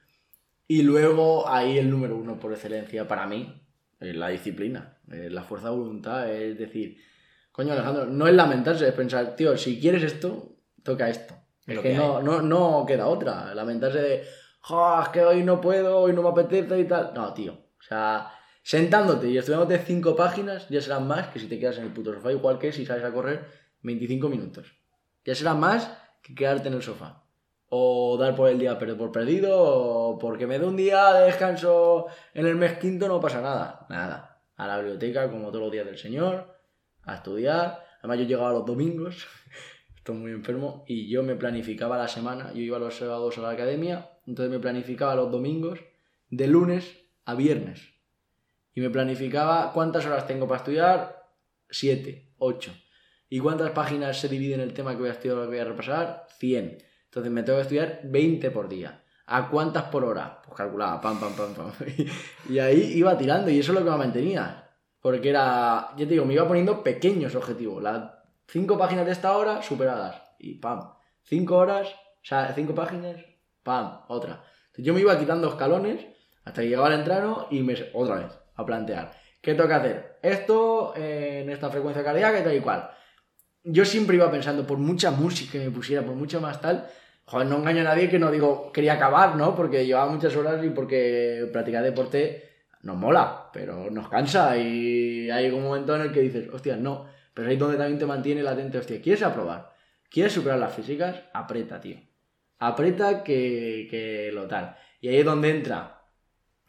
Y 0.68 0.84
luego 0.84 1.50
ahí 1.50 1.78
el 1.78 1.90
número 1.90 2.16
uno 2.16 2.40
por 2.40 2.54
excelencia 2.54 3.07
para 3.07 3.28
mí, 3.28 3.62
la 4.00 4.30
disciplina, 4.30 5.00
la 5.07 5.44
fuerza 5.44 5.69
de 5.69 5.75
voluntad, 5.75 6.31
es 6.31 6.57
decir, 6.57 6.98
coño 7.59 7.73
Alejandro, 7.73 8.06
no 8.06 8.25
es 8.25 8.33
lamentarse, 8.33 8.88
es 8.88 8.94
pensar, 8.94 9.35
tío, 9.35 9.57
si 9.57 9.81
quieres 9.81 10.01
esto, 10.03 10.56
toca 10.81 11.09
esto. 11.09 11.33
Es, 11.67 11.77
que, 11.79 11.94
no, 11.94 12.21
no, 12.21 12.85
queda 12.88 13.07
otra. 13.07 13.53
Lamentarse 13.53 14.01
de, 14.01 14.23
oh, 14.69 15.01
es 15.03 15.09
que 15.09 15.25
hoy 15.25 15.44
no 15.44 15.59
puedo, 15.59 16.00
hoy 16.00 16.13
no 16.13 16.23
me 16.23 16.29
apetece 16.29 16.79
y 16.79 16.85
tal. 16.85 17.11
No, 17.13 17.33
tío. 17.33 17.51
O 17.51 17.83
sea, 17.83 18.31
sentándote 18.63 19.27
y 19.27 19.38
estudiándote 19.38 19.77
cinco 19.79 20.15
páginas, 20.15 20.69
ya 20.69 20.79
serán 20.79 21.06
más 21.06 21.27
que 21.27 21.39
si 21.39 21.47
te 21.47 21.59
quedas 21.59 21.79
en 21.79 21.83
el 21.83 21.91
puto 21.91 22.13
sofá, 22.13 22.31
igual 22.31 22.59
que 22.59 22.71
si 22.71 22.85
sales 22.85 23.03
a 23.03 23.11
correr 23.11 23.45
25 23.81 24.29
minutos. 24.29 24.73
Ya 25.25 25.35
será 25.35 25.53
más 25.53 25.91
que 26.21 26.33
quedarte 26.33 26.69
en 26.69 26.75
el 26.75 26.81
sofá 26.81 27.23
o 27.67 28.16
dar 28.18 28.37
por 28.37 28.47
el 28.47 28.57
día 28.57 28.80
por 28.80 29.11
perdido, 29.11 29.51
o 29.61 30.18
porque 30.18 30.47
me 30.47 30.59
dé 30.59 30.66
un 30.66 30.78
día 30.78 31.11
de 31.11 31.25
descanso 31.25 32.07
en 32.33 32.47
el 32.47 32.56
mes 32.56 32.78
quinto, 32.78 33.09
no 33.09 33.19
pasa 33.19 33.42
nada. 33.42 33.85
Nada. 33.89 34.39
A 34.56 34.66
la 34.66 34.78
biblioteca, 34.78 35.30
como 35.30 35.49
todos 35.49 35.63
los 35.63 35.71
días 35.73 35.85
del 35.85 35.97
Señor, 35.97 36.58
a 37.03 37.15
estudiar. 37.15 37.83
Además, 37.99 38.19
yo 38.19 38.25
llegaba 38.25 38.51
los 38.51 38.65
domingos, 38.65 39.27
estoy 39.95 40.15
muy 40.15 40.31
enfermo, 40.31 40.83
y 40.87 41.09
yo 41.09 41.23
me 41.23 41.35
planificaba 41.35 41.97
la 41.97 42.07
semana. 42.07 42.51
Yo 42.53 42.61
iba 42.61 42.79
los 42.79 42.95
sábados 42.95 43.37
a 43.37 43.41
la 43.41 43.49
academia, 43.51 44.09
entonces 44.25 44.51
me 44.51 44.59
planificaba 44.59 45.15
los 45.15 45.31
domingos 45.31 45.79
de 46.29 46.47
lunes 46.47 46.97
a 47.25 47.35
viernes. 47.35 47.81
Y 48.73 48.81
me 48.81 48.89
planificaba 48.89 49.73
cuántas 49.73 50.06
horas 50.06 50.27
tengo 50.27 50.47
para 50.47 50.59
estudiar, 50.59 51.25
siete, 51.69 52.31
ocho. 52.37 52.73
¿Y 53.29 53.39
cuántas 53.39 53.71
páginas 53.71 54.19
se 54.19 54.27
dividen 54.27 54.59
el 54.59 54.73
tema 54.73 54.91
que 54.91 55.01
voy 55.01 55.09
a 55.09 55.13
estudiar 55.13 55.37
o 55.37 55.41
que 55.41 55.47
voy 55.47 55.59
a 55.59 55.65
repasar? 55.65 56.25
100. 56.37 56.77
Entonces 57.06 57.31
me 57.31 57.44
tengo 57.44 57.57
que 57.57 57.63
estudiar 57.63 58.01
20 58.03 58.51
por 58.51 58.69
día. 58.69 59.03
¿A 59.27 59.49
cuántas 59.49 59.83
por 59.85 60.03
hora? 60.03 60.41
Pues 60.44 60.57
calculaba, 60.57 60.99
pam, 60.99 61.19
pam, 61.19 61.33
pam, 61.33 61.53
pam. 61.53 61.71
y 62.49 62.57
ahí 62.57 62.94
iba 62.95 63.15
tirando 63.18 63.51
y 63.51 63.59
eso 63.59 63.71
es 63.71 63.79
lo 63.79 63.85
que 63.85 63.91
me 63.91 63.97
mantenía. 63.97 64.69
Porque 65.01 65.29
era, 65.29 65.91
ya 65.91 66.06
te 66.06 66.13
digo, 66.13 66.25
me 66.25 66.33
iba 66.33 66.47
poniendo 66.47 66.83
pequeños 66.83 67.35
objetivos. 67.35 67.81
Las 67.81 68.11
cinco 68.47 68.77
páginas 68.77 69.06
de 69.06 69.13
esta 69.13 69.37
hora 69.37 69.61
superadas. 69.61 70.21
Y 70.39 70.56
pam. 70.56 70.94
Cinco 71.23 71.57
horas, 71.57 71.87
o 71.89 72.23
sea, 72.23 72.51
cinco 72.53 72.73
páginas, 72.73 73.18
pam, 73.63 74.01
otra. 74.07 74.44
Yo 74.77 74.94
me 74.94 75.01
iba 75.01 75.18
quitando 75.19 75.49
escalones 75.49 76.06
hasta 76.45 76.61
que 76.61 76.69
llegaba 76.69 76.87
el 76.87 76.99
entreno 76.99 77.47
y 77.51 77.61
me, 77.61 77.75
otra 77.94 78.15
vez, 78.15 78.39
a 78.56 78.65
plantear. 78.65 79.11
¿Qué 79.41 79.53
tengo 79.53 79.68
que 79.68 79.75
hacer? 79.75 80.19
Esto 80.21 80.94
en 80.95 81.49
esta 81.49 81.69
frecuencia 81.69 82.03
cardíaca 82.03 82.39
y 82.39 82.44
tal 82.44 82.56
y 82.56 82.59
cual. 82.59 82.89
Yo 83.63 83.85
siempre 83.85 84.15
iba 84.15 84.31
pensando, 84.31 84.65
por 84.65 84.77
mucha 84.77 85.11
música 85.11 85.53
que 85.53 85.65
me 85.65 85.71
pusiera, 85.71 86.01
por 86.01 86.15
mucho 86.15 86.41
más 86.41 86.59
tal, 86.61 86.87
joder, 87.25 87.47
no 87.47 87.57
engaño 87.57 87.81
a 87.81 87.85
nadie 87.85 88.09
que 88.09 88.19
no 88.19 88.31
digo, 88.31 88.71
quería 88.71 88.94
acabar, 88.94 89.35
¿no? 89.35 89.56
Porque 89.56 89.85
llevaba 89.85 90.11
muchas 90.11 90.35
horas 90.35 90.63
y 90.63 90.69
porque 90.69 91.47
practicar 91.51 91.83
deporte 91.83 92.48
nos 92.81 92.98
mola, 92.98 93.50
pero 93.52 93.90
nos 93.90 94.09
cansa 94.09 94.57
y 94.57 95.30
hay 95.30 95.50
un 95.50 95.64
momento 95.64 95.95
en 95.95 96.02
el 96.04 96.12
que 96.12 96.21
dices, 96.21 96.50
hostia, 96.54 96.78
no, 96.78 97.07
pero 97.33 97.50
ahí 97.50 97.57
donde 97.57 97.78
también 97.78 98.00
te 98.00 98.06
mantiene 98.06 98.44
latente, 98.44 98.78
hostia, 98.78 99.02
¿quieres 99.02 99.24
aprobar? 99.24 99.74
¿Quieres 100.09 100.33
superar 100.33 100.59
las 100.59 100.74
físicas? 100.74 101.24
Aprieta, 101.33 101.80
tío. 101.80 101.98
Aprieta 102.57 103.24
que, 103.24 103.88
que 103.90 104.31
lo 104.33 104.48
tal. 104.48 104.76
Y 105.02 105.07
ahí 105.09 105.18
es 105.18 105.26
donde 105.26 105.52
entra 105.52 106.02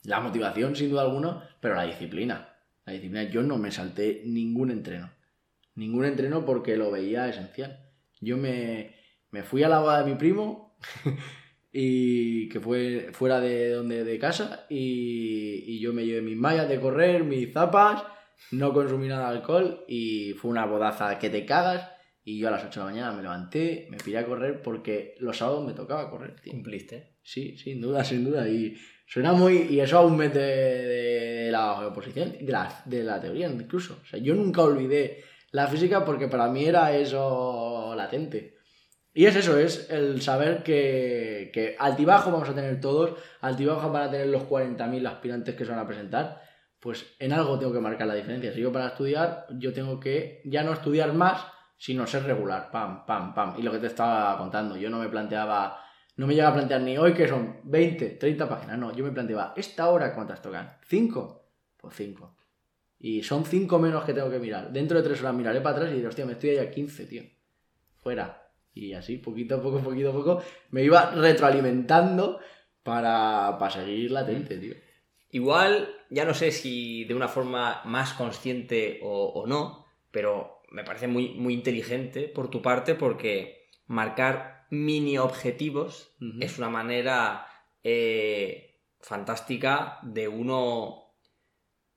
la 0.05 0.21
motivación, 0.21 0.77
sin 0.77 0.91
duda 0.91 1.03
alguna, 1.03 1.49
pero 1.61 1.75
la 1.75 1.85
disciplina. 1.85 2.57
La 2.85 2.93
disciplina, 2.93 3.25
yo 3.25 3.43
no 3.43 3.57
me 3.57 3.71
salté 3.71 4.23
ningún 4.27 4.71
entreno. 4.71 5.11
Ningún 5.75 6.05
entreno 6.05 6.45
porque 6.45 6.77
lo 6.77 6.91
veía 6.91 7.29
esencial. 7.29 7.89
Yo 8.21 8.37
me, 8.37 8.95
me 9.31 9.43
fui 9.43 9.63
a 9.63 9.69
la 9.69 9.81
boda 9.81 10.03
de 10.03 10.11
mi 10.11 10.19
primo 10.19 10.77
y 11.73 12.49
que 12.49 12.61
fue 12.61 13.11
fuera 13.13 13.41
de 13.41 13.71
donde 13.71 14.05
de 14.05 14.19
casa 14.19 14.67
y, 14.69 15.79
yo 15.81 15.95
me 15.95 16.05
llevé 16.05 16.21
mis 16.21 16.37
mallas 16.37 16.69
de 16.69 16.79
correr, 16.79 17.25
mis 17.25 17.53
zapas 17.55 18.05
no 18.51 18.73
consumí 18.75 19.09
nada 19.09 19.31
de 19.31 19.39
alcohol 19.39 19.85
y 19.89 20.35
fue 20.35 20.51
una 20.51 20.67
bodaza 20.67 21.19
que 21.19 21.31
te 21.31 21.47
cagas. 21.47 21.91
Y 22.23 22.39
yo 22.39 22.49
a 22.49 22.51
las 22.51 22.65
8 22.65 22.81
de 22.81 22.87
la 22.87 22.93
mañana 22.93 23.13
me 23.13 23.23
levanté, 23.23 23.89
me 23.91 23.97
piré 23.97 24.19
a 24.19 24.27
correr 24.27 24.61
porque 24.61 25.15
los 25.21 25.39
sábados 25.39 25.65
me 25.67 25.73
tocaba 25.73 26.11
correr, 26.11 26.39
tío. 26.41 26.53
Cumpliste. 26.53 27.17
Sí, 27.23 27.57
sin 27.57 27.81
duda, 27.81 28.05
sin 28.05 28.25
duda. 28.25 28.47
Y 28.47 28.77
suena 29.07 29.33
muy. 29.33 29.69
Y 29.71 29.81
eso 29.81 29.99
a 29.99 30.05
un 30.05 30.19
mes 30.19 30.35
de, 30.35 30.41
de 30.41 31.51
la 31.51 31.87
oposición, 31.87 32.37
de 32.41 32.53
la, 32.53 32.83
de 32.85 33.05
la 33.05 33.21
teoría 33.21 33.49
incluso. 33.49 33.99
O 34.03 34.07
sea, 34.07 34.21
yo 34.21 34.35
nunca 34.35 34.63
olvidé 34.63 35.25
la 35.53 35.67
física 35.67 36.05
porque 36.05 36.29
para 36.29 36.49
mí 36.49 36.65
era 36.65 36.95
eso 36.95 37.95
latente. 37.97 38.60
Y 39.13 39.27
es 39.27 39.35
eso, 39.35 39.59
es 39.59 39.91
el 39.91 40.23
saber 40.23 40.63
que, 40.63 41.51
que 41.53 41.75
altibajo 41.79 42.31
vamos 42.31 42.49
a 42.49 42.55
tener 42.55 42.81
todos, 42.81 43.19
altibajo 43.41 43.91
van 43.91 44.05
a 44.05 44.11
tener 44.11 44.29
los 44.29 44.45
40.000 44.45 45.07
aspirantes 45.09 45.55
que 45.57 45.65
se 45.65 45.71
van 45.71 45.81
a 45.81 45.87
presentar, 45.87 46.43
pues 46.79 47.15
en 47.19 47.33
algo 47.33 47.59
tengo 47.59 47.73
que 47.73 47.81
marcar 47.81 48.07
la 48.07 48.15
diferencia. 48.15 48.53
Si 48.53 48.61
yo 48.61 48.73
para 48.73 48.89
estudiar, 48.89 49.47
yo 49.51 49.73
tengo 49.73 49.99
que 49.99 50.41
ya 50.45 50.63
no 50.63 50.73
estudiar 50.73 51.13
más, 51.13 51.45
sino 51.77 52.07
ser 52.07 52.25
regular, 52.25 52.71
pam, 52.71 53.05
pam, 53.05 53.35
pam. 53.35 53.55
Y 53.59 53.63
lo 53.63 53.73
que 53.73 53.79
te 53.79 53.89
estaba 53.89 54.37
contando, 54.39 54.77
yo 54.77 54.89
no 54.91 54.99
me 54.99 55.09
planteaba, 55.09 55.83
no 56.17 56.27
me 56.27 56.35
llega 56.35 56.49
a 56.49 56.55
plantear 56.55 56.81
ni 56.83 56.97
hoy 56.97 57.13
que 57.13 57.27
son 57.27 57.61
20, 57.65 58.11
30 58.11 58.49
páginas, 58.49 58.79
no, 58.79 58.95
yo 58.95 59.05
me 59.05 59.11
planteaba, 59.11 59.55
¿esta 59.57 59.91
hora 59.91 60.15
cuántas 60.15 60.41
tocan? 60.41 60.79
¿5? 60.89 61.41
Pues 61.79 61.95
5. 61.97 62.37
Y 63.01 63.23
son 63.23 63.45
5 63.45 63.79
menos 63.79 64.05
que 64.05 64.15
tengo 64.15 64.31
que 64.31 64.39
mirar. 64.39 64.71
Dentro 64.71 64.99
de 64.99 65.09
3 65.09 65.21
horas 65.23 65.35
miraré 65.35 65.61
para 65.61 65.77
atrás 65.77 65.91
y 65.91 65.97
diré, 65.97 66.07
hostia, 66.07 66.27
me 66.27 66.33
estoy 66.33 66.51
ahí 66.51 66.59
a 66.59 66.71
15, 66.71 67.07
tío. 67.07 67.23
Fuera. 67.97 68.50
Y 68.73 68.93
así, 68.93 69.19
poquito 69.19 69.57
a 69.57 69.63
poco, 69.63 69.81
poquito 69.81 70.11
a 70.11 70.13
poco, 70.13 70.43
me 70.71 70.85
iba 70.85 71.11
retroalimentando 71.11 72.41
para, 72.83 73.57
para 73.59 73.71
seguir 73.71 74.11
latente, 74.11 74.57
tío. 74.59 74.75
Igual, 75.31 75.89
ya 76.11 76.25
no 76.25 76.35
sé 76.35 76.51
si 76.51 77.05
de 77.05 77.15
una 77.15 77.29
forma 77.29 77.83
más 77.85 78.15
consciente 78.15 79.01
o, 79.03 79.27
o 79.27 79.47
no, 79.47 79.87
pero 80.11 80.63
me 80.71 80.85
parece 80.85 81.09
muy, 81.09 81.31
muy 81.35 81.55
inteligente 81.55 82.29
por 82.29 82.49
tu 82.51 82.63
parte 82.63 82.95
porque 82.95 83.69
marcar 83.87 84.67
mini 84.71 85.19
objetivos 85.19 86.15
es 86.41 86.59
una 86.59 86.71
manera 86.71 87.47
eh, 87.83 88.81
fantástica 89.01 89.99
de 90.03 90.29
uno 90.29 91.00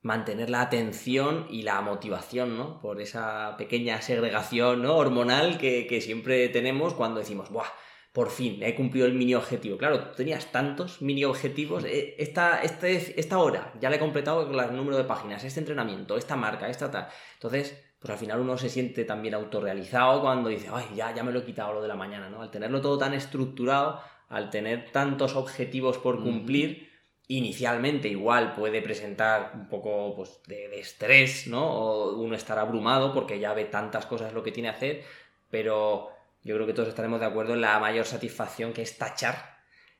mantener 0.04 0.50
la 0.50 0.62
atención 0.62 1.48
y 1.50 1.64
la 1.64 1.82
motivación, 1.82 2.58
¿no? 2.58 2.80
Por 2.82 3.02
esa 3.02 3.56
pequeña 3.58 4.02
segregación 4.02 4.84
¿no? 4.84 4.96
hormonal 4.98 5.58
que, 5.58 5.88
que 5.88 6.02
siempre 6.02 6.50
tenemos 6.50 6.94
cuando 6.94 7.20
decimos, 7.20 7.50
¡buah! 7.50 7.66
Por 8.12 8.30
fin, 8.30 8.62
he 8.62 8.76
cumplido 8.76 9.08
el 9.08 9.14
mini 9.14 9.34
objetivo. 9.34 9.76
Claro, 9.76 10.00
tú 10.00 10.16
tenías 10.18 10.52
tantos 10.52 11.02
mini 11.02 11.26
objetivos. 11.26 11.84
eh, 11.84 12.16
Esta, 12.20 12.62
este, 12.62 13.20
esta 13.20 13.40
hora 13.40 13.74
ya 13.82 13.90
la 13.90 13.96
he 13.96 14.00
completado 14.00 14.46
con 14.48 14.60
el 14.60 14.76
número 14.76 14.98
de 14.98 15.04
páginas, 15.06 15.44
este 15.44 15.62
entrenamiento, 15.62 16.16
esta 16.16 16.36
marca, 16.36 16.70
esta 16.70 16.92
tal. 16.92 17.08
Entonces, 17.34 17.76
pues 18.00 18.12
al 18.12 18.20
final 18.20 18.42
uno 18.42 18.56
se 18.58 18.70
siente 18.70 19.06
también 19.06 19.34
autorrealizado 19.34 20.22
cuando 20.22 20.50
dice, 20.50 20.68
ay, 20.72 20.86
ya, 20.96 21.16
ya 21.16 21.24
me 21.24 21.32
lo 21.32 21.40
he 21.40 21.46
quitado 21.46 21.74
lo 21.74 21.82
de 21.82 21.88
la 21.88 21.96
mañana, 21.96 22.30
¿no? 22.30 22.44
Al 22.44 22.52
tenerlo 22.52 22.82
todo 22.82 23.00
tan 23.00 23.16
estructurado, 23.16 24.00
al 24.30 24.52
tener 24.52 24.92
tantos 24.92 25.36
objetivos 25.36 25.98
por 25.98 26.22
cumplir, 26.22 26.93
inicialmente 27.28 28.08
igual 28.08 28.54
puede 28.54 28.82
presentar 28.82 29.52
un 29.56 29.68
poco 29.68 30.16
pues, 30.16 30.42
de, 30.48 30.80
estrés, 30.80 31.48
¿no? 31.48 31.66
O 31.66 32.16
uno 32.16 32.36
estar 32.36 32.60
abrumado 32.60 33.14
porque 33.14 33.40
ya 33.40 33.54
ve 33.54 33.66
tantas 33.66 34.06
cosas 34.06 34.34
lo 34.34 34.44
que 34.44 34.52
tiene 34.52 34.70
que 34.70 34.76
hacer, 34.76 35.04
pero 35.50 36.10
yo 36.42 36.56
creo 36.56 36.68
que 36.68 36.74
todos 36.74 36.90
estaremos 36.90 37.20
de 37.20 37.26
acuerdo 37.26 37.54
en 37.54 37.62
la 37.62 37.80
mayor 37.80 38.06
satisfacción 38.06 38.74
que 38.74 38.82
es 38.82 38.98
tachar 38.98 39.54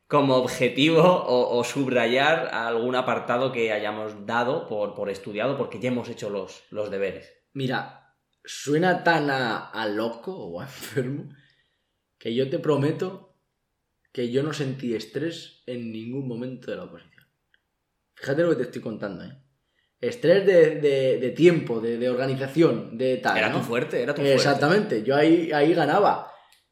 como 0.08 0.36
objetivo 0.36 1.02
o, 1.02 1.58
o 1.58 1.64
subrayar 1.64 2.50
algún 2.54 2.96
apartado 2.96 3.52
que 3.52 3.72
hayamos 3.72 4.26
dado 4.26 4.68
por, 4.68 4.94
por 4.94 5.10
estudiado 5.10 5.58
porque 5.58 5.80
ya 5.80 5.90
hemos 5.90 6.10
hecho 6.10 6.30
los, 6.30 6.64
los 6.70 6.92
deberes. 6.92 7.34
Mira, 7.54 8.16
suena 8.44 9.04
tan 9.04 9.30
a, 9.30 9.70
a 9.70 9.88
loco 9.88 10.36
o 10.36 10.60
a 10.60 10.66
enfermo 10.66 11.30
que 12.18 12.36
yo 12.36 12.50
te 12.50 12.60
prometo 12.60 13.33
que 14.14 14.30
yo 14.32 14.44
no 14.44 14.54
sentí 14.54 14.96
estrés 14.96 15.64
en 15.66 15.92
ningún 15.92 16.28
momento 16.28 16.72
de 16.72 16.78
la 16.78 16.84
oposición. 16.84 17.26
Fíjate 18.16 18.44
lo 18.44 18.50
que 18.52 18.56
te 18.58 18.62
estoy 18.64 18.82
contando, 18.82 19.26
¿eh? 19.26 19.38
Estrés 20.00 20.46
de, 20.46 20.80
de- 20.82 21.18
de 21.18 21.30
tiempo, 21.32 21.80
de, 21.82 21.98
de 21.98 22.10
organización, 22.10 22.98
de 22.98 23.18
tal. 23.18 23.38
Era 23.38 23.50
¿no? 23.50 23.58
tu 23.60 23.64
fuerte, 23.66 24.02
era 24.02 24.14
tu 24.14 24.22
fuerte. 24.22 24.36
Exactamente, 24.36 25.04
yo 25.04 25.16
ahí, 25.16 25.52
ahí 25.52 25.74
ganaba. 25.74 26.30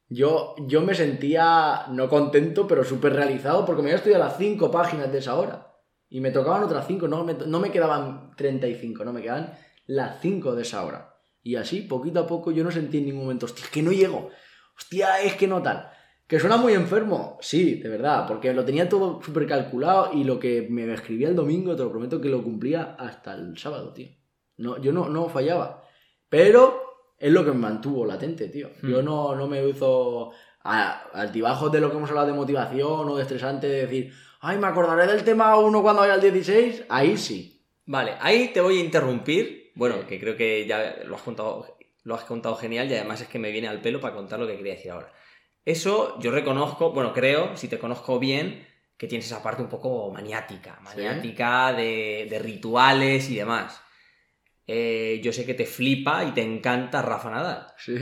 Yo, 0.09 0.55
yo 0.67 0.81
me 0.81 0.93
sentía 0.93 1.85
no 1.89 2.09
contento, 2.09 2.67
pero 2.67 2.83
súper 2.83 3.13
realizado 3.13 3.65
porque 3.65 3.81
me 3.81 3.87
había 3.89 3.97
estudiado 3.97 4.23
las 4.25 4.37
5 4.37 4.69
páginas 4.69 5.11
de 5.11 5.19
esa 5.19 5.35
hora. 5.35 5.67
Y 6.09 6.19
me 6.19 6.31
tocaban 6.31 6.63
otras 6.63 6.85
5, 6.87 7.07
no 7.07 7.23
me, 7.23 7.33
no 7.33 7.59
me 7.61 7.71
quedaban 7.71 8.35
35, 8.35 9.05
no 9.05 9.13
me 9.13 9.21
quedaban 9.21 9.53
las 9.87 10.19
5 10.21 10.53
de 10.53 10.63
esa 10.63 10.83
hora. 10.83 11.15
Y 11.41 11.55
así, 11.55 11.81
poquito 11.81 12.19
a 12.19 12.27
poco, 12.27 12.51
yo 12.51 12.65
no 12.65 12.71
sentí 12.71 12.97
en 12.97 13.05
ningún 13.05 13.23
momento, 13.23 13.45
hostia, 13.45 13.63
es 13.63 13.71
que 13.71 13.81
no 13.81 13.93
llego, 13.93 14.29
hostia, 14.77 15.21
es 15.21 15.35
que 15.35 15.47
no 15.47 15.61
tal. 15.61 15.89
Que 16.31 16.39
suena 16.39 16.55
muy 16.55 16.71
enfermo, 16.71 17.37
sí, 17.41 17.75
de 17.75 17.89
verdad, 17.89 18.25
porque 18.25 18.53
lo 18.53 18.63
tenía 18.63 18.87
todo 18.87 19.21
súper 19.21 19.45
calculado 19.45 20.11
y 20.13 20.23
lo 20.23 20.39
que 20.39 20.65
me 20.69 20.91
escribía 20.93 21.27
el 21.27 21.35
domingo, 21.35 21.75
te 21.75 21.83
lo 21.83 21.91
prometo 21.91 22.21
que 22.21 22.29
lo 22.29 22.41
cumplía 22.41 22.95
hasta 22.97 23.33
el 23.33 23.57
sábado, 23.57 23.91
tío. 23.91 24.07
No, 24.55 24.77
yo 24.81 24.93
no, 24.93 25.09
no 25.09 25.27
fallaba. 25.27 25.83
Pero 26.29 26.81
es 27.19 27.33
lo 27.33 27.43
que 27.43 27.51
me 27.51 27.57
mantuvo 27.57 28.05
latente, 28.05 28.47
tío. 28.47 28.69
Yo 28.81 29.01
Hmm. 29.01 29.05
no, 29.05 29.35
no 29.35 29.47
me 29.49 29.65
uso 29.65 30.31
a- 30.63 31.03
altibajos 31.13 31.69
de 31.69 31.81
lo 31.81 31.91
que 31.91 31.97
hemos 31.97 32.09
hablado 32.09 32.27
de 32.27 32.33
motivación 32.33 33.09
o 33.09 33.15
de 33.17 33.23
estresante, 33.23 33.67
de 33.67 33.81
decir, 33.81 34.13
ay, 34.39 34.57
me 34.57 34.67
acordaré 34.67 35.07
del 35.11 35.25
tema 35.25 35.57
1 35.57 35.81
cuando 35.81 36.01
vaya 36.03 36.13
al 36.13 36.21
16. 36.21 36.85
Ahí 36.87 37.17
sí. 37.17 37.61
Vale, 37.85 38.13
ahí 38.21 38.51
te 38.53 38.61
voy 38.61 38.77
a 38.79 38.83
interrumpir. 38.85 39.73
Bueno, 39.75 40.07
que 40.07 40.17
creo 40.17 40.37
que 40.37 40.65
ya 40.65 40.95
lo 41.05 41.15
has 41.15 41.21
contado, 41.23 41.65
lo 42.03 42.15
has 42.15 42.23
contado 42.23 42.55
genial 42.55 42.89
y 42.89 42.95
además 42.95 43.19
es 43.19 43.27
que 43.27 43.37
me 43.37 43.51
viene 43.51 43.67
al 43.67 43.81
pelo 43.81 43.99
para 43.99 44.15
contar 44.15 44.39
lo 44.39 44.47
que 44.47 44.55
quería 44.55 44.75
decir 44.75 44.91
ahora. 44.91 45.11
Eso 45.65 46.19
yo 46.19 46.31
reconozco, 46.31 46.91
bueno, 46.91 47.13
creo, 47.13 47.55
si 47.55 47.67
te 47.67 47.79
conozco 47.79 48.19
bien, 48.19 48.67
que 48.97 49.07
tienes 49.07 49.25
esa 49.25 49.41
parte 49.41 49.61
un 49.61 49.69
poco 49.69 50.11
maniática, 50.11 50.79
maniática 50.81 51.73
de, 51.73 52.27
de 52.29 52.39
rituales 52.39 53.29
y 53.29 53.35
demás. 53.35 53.81
Eh, 54.67 55.19
yo 55.23 55.33
sé 55.33 55.45
que 55.45 55.53
te 55.53 55.65
flipa 55.65 56.23
y 56.23 56.31
te 56.31 56.41
encanta 56.41 57.01
Rafa 57.01 57.31
Nadal. 57.31 57.67
Sí. 57.77 57.97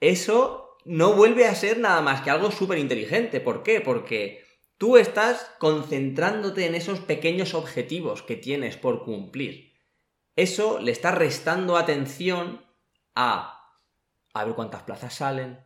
Eso 0.00 0.78
no 0.84 1.14
vuelve 1.14 1.46
a 1.46 1.54
ser 1.54 1.78
nada 1.78 2.02
más 2.02 2.22
que 2.22 2.30
algo 2.30 2.50
súper 2.50 2.78
inteligente. 2.78 3.40
¿Por 3.40 3.62
qué? 3.62 3.80
Porque 3.80 4.44
tú 4.78 4.96
estás 4.96 5.50
concentrándote 5.58 6.66
en 6.66 6.74
esos 6.74 7.00
pequeños 7.00 7.54
objetivos 7.54 8.22
que 8.22 8.36
tienes 8.36 8.76
por 8.76 9.04
cumplir. 9.04 9.74
Eso 10.36 10.78
le 10.78 10.92
está 10.92 11.10
restando 11.10 11.76
atención 11.76 12.64
a 13.14 13.56
a 14.36 14.44
ver 14.44 14.54
cuántas 14.54 14.82
plazas 14.82 15.14
salen, 15.14 15.64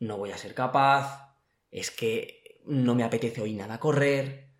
no 0.00 0.16
voy 0.18 0.32
a 0.32 0.38
ser 0.38 0.54
capaz, 0.54 1.34
es 1.70 1.90
que 1.90 2.60
no 2.66 2.94
me 2.94 3.04
apetece 3.04 3.40
hoy 3.40 3.54
nada 3.54 3.80
correr, 3.80 4.50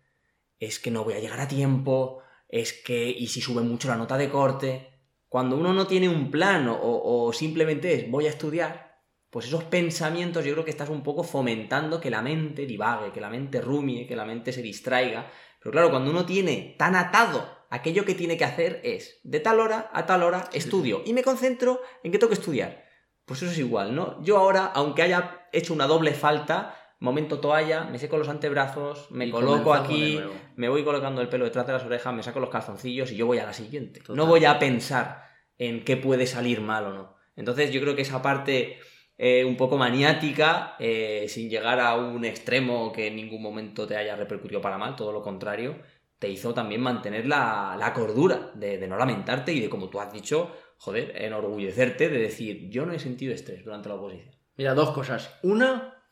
es 0.59 0.79
que 0.79 0.91
no 0.91 1.03
voy 1.03 1.13
a 1.13 1.19
llegar 1.19 1.39
a 1.39 1.47
tiempo, 1.47 2.21
es 2.47 2.73
que 2.73 3.09
y 3.09 3.27
si 3.27 3.41
sube 3.41 3.61
mucho 3.61 3.87
la 3.87 3.95
nota 3.95 4.17
de 4.17 4.29
corte. 4.29 4.89
Cuando 5.27 5.55
uno 5.55 5.73
no 5.73 5.85
tiene 5.85 6.09
un 6.09 6.31
plan 6.31 6.67
o, 6.67 6.79
o 6.81 7.31
simplemente 7.33 7.93
es 7.93 8.09
voy 8.09 8.25
a 8.25 8.29
estudiar, 8.29 8.89
pues 9.29 9.45
esos 9.45 9.63
pensamientos 9.65 10.43
yo 10.43 10.53
creo 10.53 10.65
que 10.65 10.71
estás 10.71 10.89
un 10.89 11.03
poco 11.03 11.23
fomentando 11.23 12.01
que 12.01 12.09
la 12.09 12.21
mente 12.21 12.65
divague, 12.65 13.11
que 13.11 13.21
la 13.21 13.29
mente 13.29 13.61
rumie, 13.61 14.07
que 14.07 14.15
la 14.15 14.25
mente 14.25 14.51
se 14.51 14.63
distraiga. 14.63 15.31
Pero 15.59 15.71
claro, 15.71 15.91
cuando 15.91 16.09
uno 16.09 16.25
tiene 16.25 16.75
tan 16.79 16.95
atado 16.95 17.47
aquello 17.69 18.05
que 18.05 18.15
tiene 18.15 18.37
que 18.37 18.45
hacer 18.45 18.81
es 18.83 19.19
de 19.23 19.39
tal 19.39 19.59
hora 19.59 19.91
a 19.93 20.07
tal 20.07 20.23
hora 20.23 20.49
estudio 20.53 21.03
y 21.05 21.13
me 21.13 21.23
concentro 21.23 21.79
en 22.03 22.11
que 22.11 22.17
tengo 22.17 22.29
que 22.29 22.39
estudiar. 22.39 22.88
Pues 23.29 23.43
eso 23.43 23.51
es 23.51 23.59
igual, 23.59 23.93
¿no? 23.93 24.19
Yo 24.23 24.39
ahora, 24.39 24.71
aunque 24.73 25.03
haya 25.03 25.47
hecho 25.51 25.71
una 25.71 25.85
doble 25.85 26.13
falta, 26.15 26.75
momento 26.99 27.39
toalla, 27.39 27.83
me 27.83 27.99
seco 27.99 28.17
los 28.17 28.27
antebrazos, 28.27 29.11
me 29.11 29.27
Y 29.27 29.29
coloco 29.29 29.71
aquí, 29.71 30.19
me 30.55 30.67
voy 30.67 30.83
colocando 30.83 31.21
el 31.21 31.29
pelo 31.29 31.45
detrás 31.45 31.67
de 31.67 31.73
las 31.73 31.85
orejas, 31.85 32.11
me 32.11 32.23
saco 32.23 32.39
los 32.39 32.49
calzoncillos 32.49 33.11
y 33.11 33.17
yo 33.17 33.27
voy 33.27 33.37
a 33.37 33.45
la 33.45 33.53
siguiente. 33.53 33.99
Total. 33.99 34.15
No 34.15 34.25
voy 34.25 34.45
a 34.45 34.57
pensar 34.57 35.25
en 35.59 35.85
qué 35.85 35.95
puede 35.95 36.25
salir 36.25 36.59
mal 36.59 36.85
o 36.85 36.91
no. 36.91 37.15
Entonces 37.35 37.69
yo 37.69 37.79
creo 37.81 37.95
que 37.95 38.01
esa 38.01 38.23
parte 38.23 38.79
eh, 39.15 39.45
un 39.45 39.57
poco 39.57 39.77
maniática, 39.77 40.75
eh, 40.79 41.27
sin 41.29 41.51
llegar 41.51 41.79
a 41.79 41.97
un 41.97 42.25
extremo 42.25 42.91
que 42.91 43.05
en 43.05 43.15
ningún 43.15 43.43
momento 43.43 43.85
te 43.85 43.95
haya 43.95 44.15
repercutido 44.15 44.59
para 44.59 44.79
mal, 44.79 44.95
todo 44.95 45.11
lo 45.11 45.21
contrario, 45.21 45.77
te 46.17 46.29
hizo 46.29 46.51
también 46.55 46.81
mantener 46.81 47.27
la, 47.27 47.75
la 47.77 47.93
cordura 47.93 48.49
de, 48.55 48.79
de 48.79 48.87
no 48.87 48.97
lamentarte 48.97 49.53
y 49.53 49.59
de, 49.59 49.69
como 49.69 49.87
tú 49.87 49.99
has 49.99 50.11
dicho, 50.11 50.51
joder, 50.79 51.11
enorgullecerte 51.21 52.09
de 52.09 52.19
decir, 52.19 52.69
yo 52.69 52.85
no 52.85 52.93
he 52.93 52.99
sentido 52.99 53.33
estrés 53.33 53.63
durante 53.65 53.89
la 53.89 53.95
oposición. 53.95 54.35
Mira, 54.55 54.73
dos 54.73 54.91
cosas. 54.91 55.37
Una, 55.43 56.05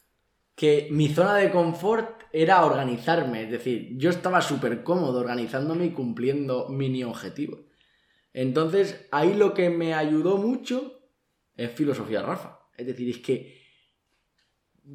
que 0.56 0.90
mi 0.92 1.08
zona 1.08 1.36
de 1.36 1.52
confort 1.52 2.24
era 2.34 2.66
organizarme. 2.66 3.44
Es 3.44 3.52
decir, 3.52 3.94
yo 3.98 4.10
estaba 4.10 4.42
súper 4.42 4.84
cómodo 4.84 5.22
organizándome 5.22 5.86
y 5.86 5.92
cumpliendo 5.92 6.68
mini 6.68 7.04
objetivos. 7.04 7.62
Entonces, 8.34 9.08
ahí 9.12 9.34
lo 9.34 9.54
que 9.54 9.70
me 9.70 9.94
ayudó 9.94 10.38
mucho 10.38 11.10
es 11.56 11.72
filosofía 11.72 12.22
Rafa. 12.22 12.60
Es 12.78 12.86
decir, 12.88 13.10
es 13.10 13.20
que 13.20 13.62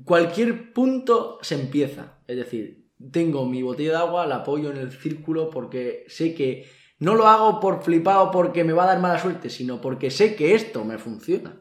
cualquier 0.04 0.74
punto 0.74 1.38
se 1.40 1.54
empieza. 1.54 2.22
Es 2.26 2.36
decir, 2.36 2.90
tengo 3.10 3.46
mi 3.46 3.62
botella 3.62 3.90
de 3.92 3.96
agua, 3.96 4.26
la 4.26 4.36
apoyo 4.36 4.70
en 4.70 4.76
el 4.76 4.92
círculo 4.92 5.48
porque 5.48 6.04
sé 6.08 6.34
que 6.34 6.66
no 7.02 7.16
lo 7.16 7.26
hago 7.26 7.58
por 7.58 7.82
flipado 7.82 8.30
porque 8.30 8.62
me 8.62 8.72
va 8.72 8.84
a 8.84 8.86
dar 8.86 9.00
mala 9.00 9.18
suerte, 9.18 9.50
sino 9.50 9.80
porque 9.80 10.08
sé 10.08 10.36
que 10.36 10.54
esto 10.54 10.84
me 10.84 10.98
funciona. 10.98 11.60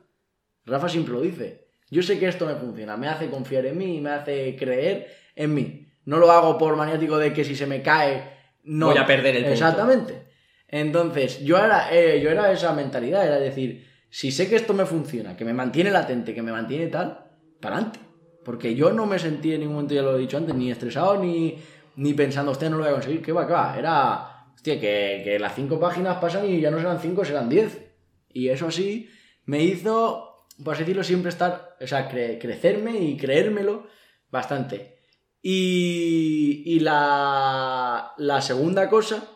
Rafa 0.65 0.87
siempre 0.87 1.15
lo 1.15 1.21
dice. 1.21 1.67
Yo 1.89 2.03
sé 2.03 2.19
que 2.19 2.27
esto 2.27 2.45
me 2.45 2.53
funciona, 2.53 2.95
me 2.95 3.07
hace 3.07 3.27
confiar 3.27 3.65
en 3.65 3.75
mí, 3.75 3.99
me 4.01 4.11
hace 4.11 4.55
creer 4.55 5.07
en 5.35 5.55
mí. 5.55 5.87
No 6.05 6.17
lo 6.17 6.31
hago 6.31 6.59
por 6.59 6.75
maniático 6.75 7.17
de 7.17 7.33
que 7.33 7.43
si 7.43 7.55
se 7.55 7.65
me 7.65 7.81
cae, 7.81 8.23
no. 8.65 8.89
Voy 8.89 8.99
a 8.99 9.05
perder 9.07 9.35
el 9.35 9.41
punto. 9.41 9.53
Exactamente. 9.53 10.27
Entonces, 10.67 11.43
yo 11.43 11.57
era, 11.57 11.91
eh, 11.91 12.21
yo 12.21 12.29
era 12.29 12.51
esa 12.51 12.73
mentalidad, 12.73 13.25
era 13.25 13.39
decir, 13.39 13.89
si 14.11 14.31
sé 14.31 14.47
que 14.47 14.57
esto 14.57 14.75
me 14.75 14.85
funciona, 14.85 15.35
que 15.35 15.43
me 15.43 15.53
mantiene 15.53 15.89
latente, 15.89 16.35
que 16.35 16.43
me 16.43 16.51
mantiene 16.51 16.85
tal, 16.85 17.31
para 17.59 17.77
adelante. 17.77 17.99
Porque 18.45 18.75
yo 18.75 18.91
no 18.91 19.07
me 19.07 19.17
sentí 19.17 19.55
en 19.55 19.61
ningún 19.61 19.77
momento, 19.77 19.95
ya 19.95 20.03
lo 20.03 20.15
he 20.15 20.19
dicho 20.19 20.37
antes, 20.37 20.53
ni 20.53 20.69
estresado, 20.69 21.17
ni, 21.17 21.57
ni 21.95 22.13
pensando, 22.13 22.51
usted 22.51 22.69
no 22.69 22.77
lo 22.77 22.83
voy 22.83 22.91
a 22.91 22.93
conseguir, 22.93 23.23
que 23.23 23.31
va, 23.31 23.47
que 23.47 23.53
va. 23.53 23.75
Era, 23.75 24.30
que, 24.63 25.21
que 25.23 25.37
las 25.39 25.55
cinco 25.55 25.79
páginas 25.79 26.17
pasan 26.17 26.47
y 26.49 26.61
ya 26.61 26.71
no 26.71 26.77
serán 26.77 26.99
cinco, 26.99 27.25
serán 27.25 27.49
diez. 27.49 27.91
Y 28.29 28.49
eso 28.49 28.67
así 28.67 29.09
me 29.45 29.63
hizo, 29.63 30.45
por 30.63 30.73
así 30.73 30.83
decirlo, 30.83 31.03
siempre 31.03 31.29
estar, 31.29 31.75
o 31.81 31.87
sea, 31.87 32.09
cre- 32.09 32.39
crecerme 32.39 32.97
y 32.99 33.17
creérmelo 33.17 33.87
bastante. 34.29 34.99
Y, 35.41 36.63
y 36.65 36.79
la, 36.81 38.13
la 38.17 38.41
segunda 38.41 38.87
cosa 38.89 39.27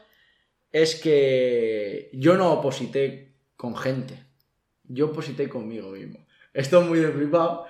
es 0.71 0.95
que 1.01 2.09
yo 2.13 2.35
no 2.35 2.53
oposité 2.53 3.37
con 3.55 3.75
gente. 3.75 4.23
Yo 4.83 5.07
oposité 5.07 5.49
conmigo 5.49 5.89
mismo. 5.89 6.25
Esto 6.53 6.81
es 6.81 6.87
muy 6.87 6.99
de 6.99 7.11
flipado, 7.11 7.65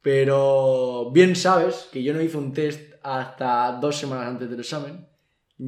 pero 0.00 1.10
bien 1.10 1.34
sabes 1.34 1.88
que 1.92 2.02
yo 2.02 2.14
no 2.14 2.22
hice 2.22 2.36
un 2.36 2.52
test 2.52 2.94
hasta 3.02 3.72
dos 3.72 3.96
semanas 3.96 4.28
antes 4.28 4.48
del 4.48 4.60
examen. 4.60 5.08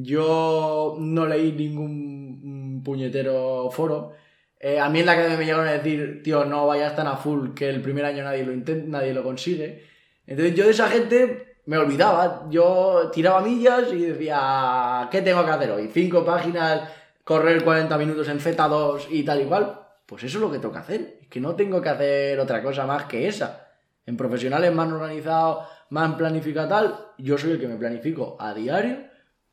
Yo 0.03 0.95
no 0.99 1.25
leí 1.25 1.51
ningún 1.51 2.77
mm, 2.79 2.83
puñetero 2.83 3.69
foro. 3.71 4.13
Eh, 4.59 4.79
a 4.79 4.89
mí 4.89 4.99
en 4.99 5.05
la 5.05 5.13
academia 5.13 5.37
me 5.37 5.45
llegaron 5.45 5.67
a 5.67 5.73
decir, 5.73 6.21
tío, 6.23 6.45
no 6.45 6.67
vayas 6.67 6.95
tan 6.95 7.07
a 7.07 7.17
full 7.17 7.53
que 7.53 7.69
el 7.69 7.81
primer 7.81 8.05
año 8.05 8.23
nadie 8.23 8.45
lo 8.45 8.53
intenta, 8.53 8.87
nadie 8.99 9.13
lo 9.13 9.23
consigue. 9.23 9.85
Entonces 10.25 10.55
yo 10.55 10.65
de 10.65 10.71
esa 10.71 10.89
gente 10.89 11.57
me 11.65 11.77
olvidaba. 11.77 12.47
Yo 12.49 13.09
tiraba 13.13 13.41
millas 13.41 13.91
y 13.93 14.05
decía, 14.05 15.07
¿qué 15.11 15.21
tengo 15.21 15.45
que 15.45 15.51
hacer 15.51 15.71
hoy? 15.71 15.89
Cinco 15.93 16.25
páginas, 16.25 16.89
correr 17.23 17.63
40 17.63 17.97
minutos 17.97 18.27
en 18.29 18.39
Z2 18.39 19.07
y 19.09 19.23
tal 19.23 19.41
y 19.41 19.45
cual. 19.45 19.81
Pues 20.05 20.23
eso 20.23 20.37
es 20.37 20.41
lo 20.41 20.51
que 20.51 20.59
tengo 20.59 20.73
que 20.73 20.79
hacer. 20.79 21.17
Es 21.21 21.27
que 21.27 21.39
no 21.39 21.55
tengo 21.55 21.81
que 21.81 21.89
hacer 21.89 22.39
otra 22.39 22.63
cosa 22.63 22.85
más 22.85 23.05
que 23.05 23.27
esa. 23.27 23.67
En 24.05 24.15
profesionales 24.15 24.73
más 24.73 24.91
organizados, 24.91 25.67
más 25.89 26.15
planificado 26.15 27.13
yo 27.17 27.37
soy 27.37 27.51
el 27.51 27.59
que 27.59 27.67
me 27.67 27.75
planifico 27.75 28.37
a 28.39 28.53
diario, 28.53 29.06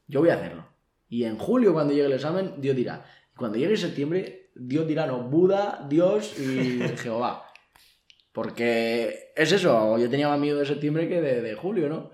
yo 0.06 0.20
voy 0.20 0.30
a 0.30 0.34
hacerlo. 0.34 0.66
Y 1.08 1.24
en 1.24 1.38
julio, 1.38 1.72
cuando 1.72 1.92
llegue 1.92 2.06
el 2.06 2.12
examen, 2.12 2.54
Dios 2.58 2.76
dirá. 2.76 3.04
Y 3.32 3.36
cuando 3.36 3.58
llegue 3.58 3.76
septiembre, 3.76 4.50
Dios 4.54 4.86
dirá, 4.86 5.06
no, 5.06 5.22
Buda, 5.22 5.86
Dios 5.88 6.38
y 6.38 6.80
Jehová. 6.98 7.46
Porque 8.32 9.32
es 9.36 9.52
eso, 9.52 9.96
yo 9.98 10.10
tenía 10.10 10.28
más 10.28 10.40
miedo 10.40 10.58
de 10.58 10.66
septiembre 10.66 11.08
que 11.08 11.20
de, 11.20 11.40
de 11.40 11.54
julio, 11.54 11.88
¿no? 11.88 12.10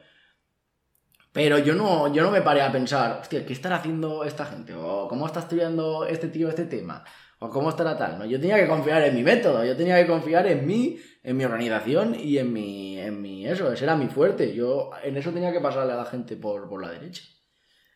Pero 1.33 1.59
yo 1.59 1.75
no, 1.75 2.13
yo 2.13 2.23
no 2.23 2.31
me 2.31 2.43
paré 2.43 2.61
a 2.61 2.73
pensar, 2.73 3.21
hostia, 3.21 3.47
¿qué 3.47 3.53
estará 3.53 3.77
haciendo 3.77 4.25
esta 4.25 4.45
gente? 4.47 4.75
O 4.75 5.07
cómo 5.09 5.27
está 5.27 5.41
estudiando 5.41 6.05
este 6.05 6.29
tío 6.29 6.49
este 6.49 6.65
tema. 6.65 7.05
O 7.39 7.49
cómo 7.49 7.71
estará 7.71 7.97
tal. 7.97 8.19
¿no? 8.19 8.27
Yo 8.27 8.41
tenía 8.41 8.57
que 8.57 8.67
confiar 8.67 9.03
en 9.05 9.15
mi 9.15 9.23
método, 9.23 9.65
yo 9.65 9.77
tenía 9.77 9.97
que 9.97 10.07
confiar 10.07 10.47
en 10.49 10.67
mí, 10.67 10.99
en 11.23 11.37
mi 11.37 11.45
organización 11.45 12.17
y 12.19 12.39
en 12.39 12.53
mi, 12.53 12.99
en 12.99 13.23
mi 13.23 13.47
eso, 13.47 13.73
ese 13.73 13.85
era 13.85 13.97
mi 13.97 14.09
fuerte. 14.09 14.55
Yo 14.55 14.91
en 15.05 15.17
eso 15.17 15.31
tenía 15.31 15.53
que 15.53 15.61
pasarle 15.61 15.93
a 15.93 15.97
la 15.97 16.05
gente 16.05 16.37
por, 16.37 16.69
por 16.69 16.83
la 16.83 16.91
derecha. 16.91 17.23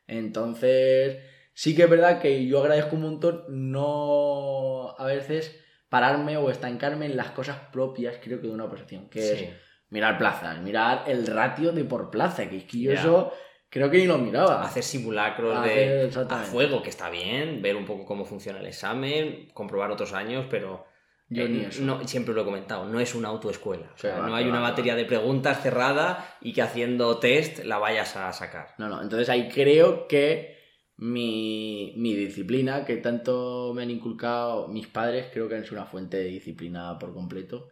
Entonces, 0.07 1.19
sí 1.53 1.75
que 1.75 1.85
es 1.85 1.91
verdad 1.91 2.21
que 2.21 2.47
yo 2.47 2.61
agradezco 2.61 2.97
un 2.97 3.03
montón 3.03 3.45
no 3.49 4.95
a 4.99 5.05
veces 5.07 5.61
pararme 5.89 6.37
o 6.37 6.51
estancarme 6.51 7.07
en 7.07 7.17
las 7.17 7.31
cosas 7.31 7.59
propias, 7.73 8.17
creo 8.23 8.41
que 8.41 8.49
de 8.49 8.53
una 8.53 8.65
oposición, 8.65 9.09
que 9.09 9.23
Sí. 9.23 9.45
es 9.45 9.51
mirar 9.91 10.19
plazas, 10.19 10.59
mirar 10.61 11.05
el 11.07 11.27
ratio 11.27 11.73
de 11.73 11.85
por 11.85 12.11
plaza, 12.11 12.49
que 12.49 12.57
es 12.59 12.65
que 12.65 12.81
yo 12.81 12.93
eso 12.93 13.33
creo 13.69 13.91
que 13.91 13.99
ni 13.99 14.07
lo 14.07 14.19
miraba. 14.19 14.63
Hacer 14.63 14.83
simulacros 14.83 15.57
Hacer- 15.59 16.11
de 16.11 16.21
a 16.35 16.39
fuego, 16.41 16.83
que 16.83 16.91
está 16.91 17.11
bien, 17.11 17.63
ver 17.63 17.77
un 17.77 17.85
poco 17.85 18.05
cómo 18.05 18.25
funciona 18.25 18.59
el 18.61 18.67
examen, 18.67 19.49
comprobar 19.53 19.91
otros 19.91 20.13
años, 20.13 20.47
pero 20.51 20.85
Yo 21.29 21.45
eh, 21.45 21.49
ni 21.49 21.61
eso. 21.61 21.83
no, 21.83 22.07
siempre 22.07 22.35
lo 22.35 22.43
he 22.43 22.45
comentado, 22.45 22.87
no 22.87 23.01
es 23.01 23.15
una 23.15 23.29
autoescuela. 23.29 23.91
O 23.95 23.99
sea, 23.99 24.19
va, 24.19 24.27
no 24.29 24.35
hay 24.35 24.47
una 24.47 24.61
va, 24.61 24.71
batería 24.71 24.95
de 24.95 25.05
preguntas 25.05 25.63
cerrada 25.63 26.37
y 26.41 26.53
que 26.53 26.63
haciendo 26.63 27.19
test 27.19 27.65
la 27.65 27.79
vayas 27.79 28.17
a 28.17 28.33
sacar. 28.33 28.75
No, 28.79 28.89
no, 28.89 29.03
entonces 29.03 29.29
ahí 29.29 29.49
creo 29.49 30.07
que 30.07 30.59
mi, 30.97 31.95
mi 31.97 32.15
disciplina, 32.15 32.85
que 32.85 32.97
tanto 32.99 33.73
me 33.75 33.83
han 33.83 33.91
inculcado 33.91 34.69
mis 34.69 34.87
padres, 34.87 35.29
creo 35.33 35.49
que 35.49 35.63
sido 35.63 35.77
una 35.77 35.87
fuente 35.87 36.19
de 36.19 36.25
disciplina 36.25 36.99
por 36.99 37.13
completo. 37.13 37.69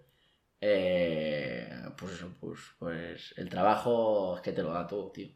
Eh, 0.61 1.69
pues 1.97 2.15
eso, 2.15 2.35
pues, 2.41 2.61
pues 2.79 3.35
el 3.37 3.49
trabajo 3.49 4.37
es 4.37 4.43
que 4.43 4.53
te 4.53 4.63
lo 4.63 4.73
da 4.73 4.87
todo, 4.87 5.11
tío. 5.11 5.29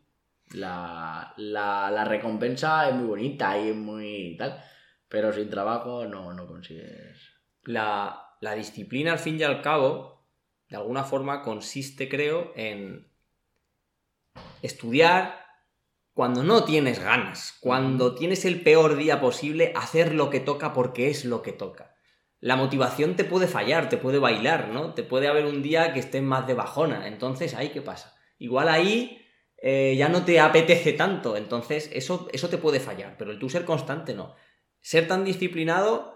La, 0.52 1.34
la, 1.36 1.90
la 1.90 2.04
recompensa 2.04 2.88
es 2.88 2.94
muy 2.94 3.06
bonita 3.06 3.58
y 3.58 3.70
es 3.70 3.76
muy 3.76 4.36
tal, 4.38 4.62
pero 5.08 5.32
sin 5.32 5.50
trabajo 5.50 6.06
no, 6.06 6.32
no 6.32 6.46
consigues. 6.46 7.35
La, 7.66 8.36
la 8.40 8.54
disciplina, 8.54 9.12
al 9.12 9.18
fin 9.18 9.38
y 9.38 9.42
al 9.42 9.60
cabo, 9.60 10.24
de 10.68 10.76
alguna 10.76 11.04
forma 11.04 11.42
consiste, 11.42 12.08
creo, 12.08 12.52
en 12.56 13.08
estudiar 14.62 15.46
cuando 16.16 16.42
no 16.42 16.64
tienes 16.64 16.98
ganas, 16.98 17.58
cuando 17.60 18.14
tienes 18.14 18.46
el 18.46 18.62
peor 18.62 18.96
día 18.96 19.20
posible, 19.20 19.72
hacer 19.76 20.14
lo 20.14 20.30
que 20.30 20.40
toca 20.40 20.72
porque 20.72 21.10
es 21.10 21.26
lo 21.26 21.42
que 21.42 21.52
toca. 21.52 21.94
La 22.40 22.56
motivación 22.56 23.16
te 23.16 23.24
puede 23.24 23.46
fallar, 23.46 23.90
te 23.90 23.98
puede 23.98 24.18
bailar, 24.18 24.68
¿no? 24.68 24.94
Te 24.94 25.02
puede 25.02 25.28
haber 25.28 25.44
un 25.44 25.62
día 25.62 25.92
que 25.92 26.00
estés 26.00 26.22
más 26.22 26.46
de 26.46 26.54
bajona. 26.54 27.06
Entonces, 27.06 27.54
¿ahí 27.54 27.68
qué 27.68 27.82
pasa? 27.82 28.16
Igual 28.38 28.68
ahí 28.68 29.26
eh, 29.58 29.94
ya 29.98 30.08
no 30.08 30.24
te 30.24 30.40
apetece 30.40 30.94
tanto. 30.94 31.36
Entonces, 31.36 31.90
eso, 31.92 32.28
eso 32.32 32.48
te 32.48 32.56
puede 32.56 32.80
fallar. 32.80 33.16
Pero 33.18 33.30
el 33.30 33.38
tú 33.38 33.50
ser 33.50 33.64
constante 33.64 34.14
no. 34.14 34.34
Ser 34.80 35.08
tan 35.08 35.24
disciplinado, 35.24 36.15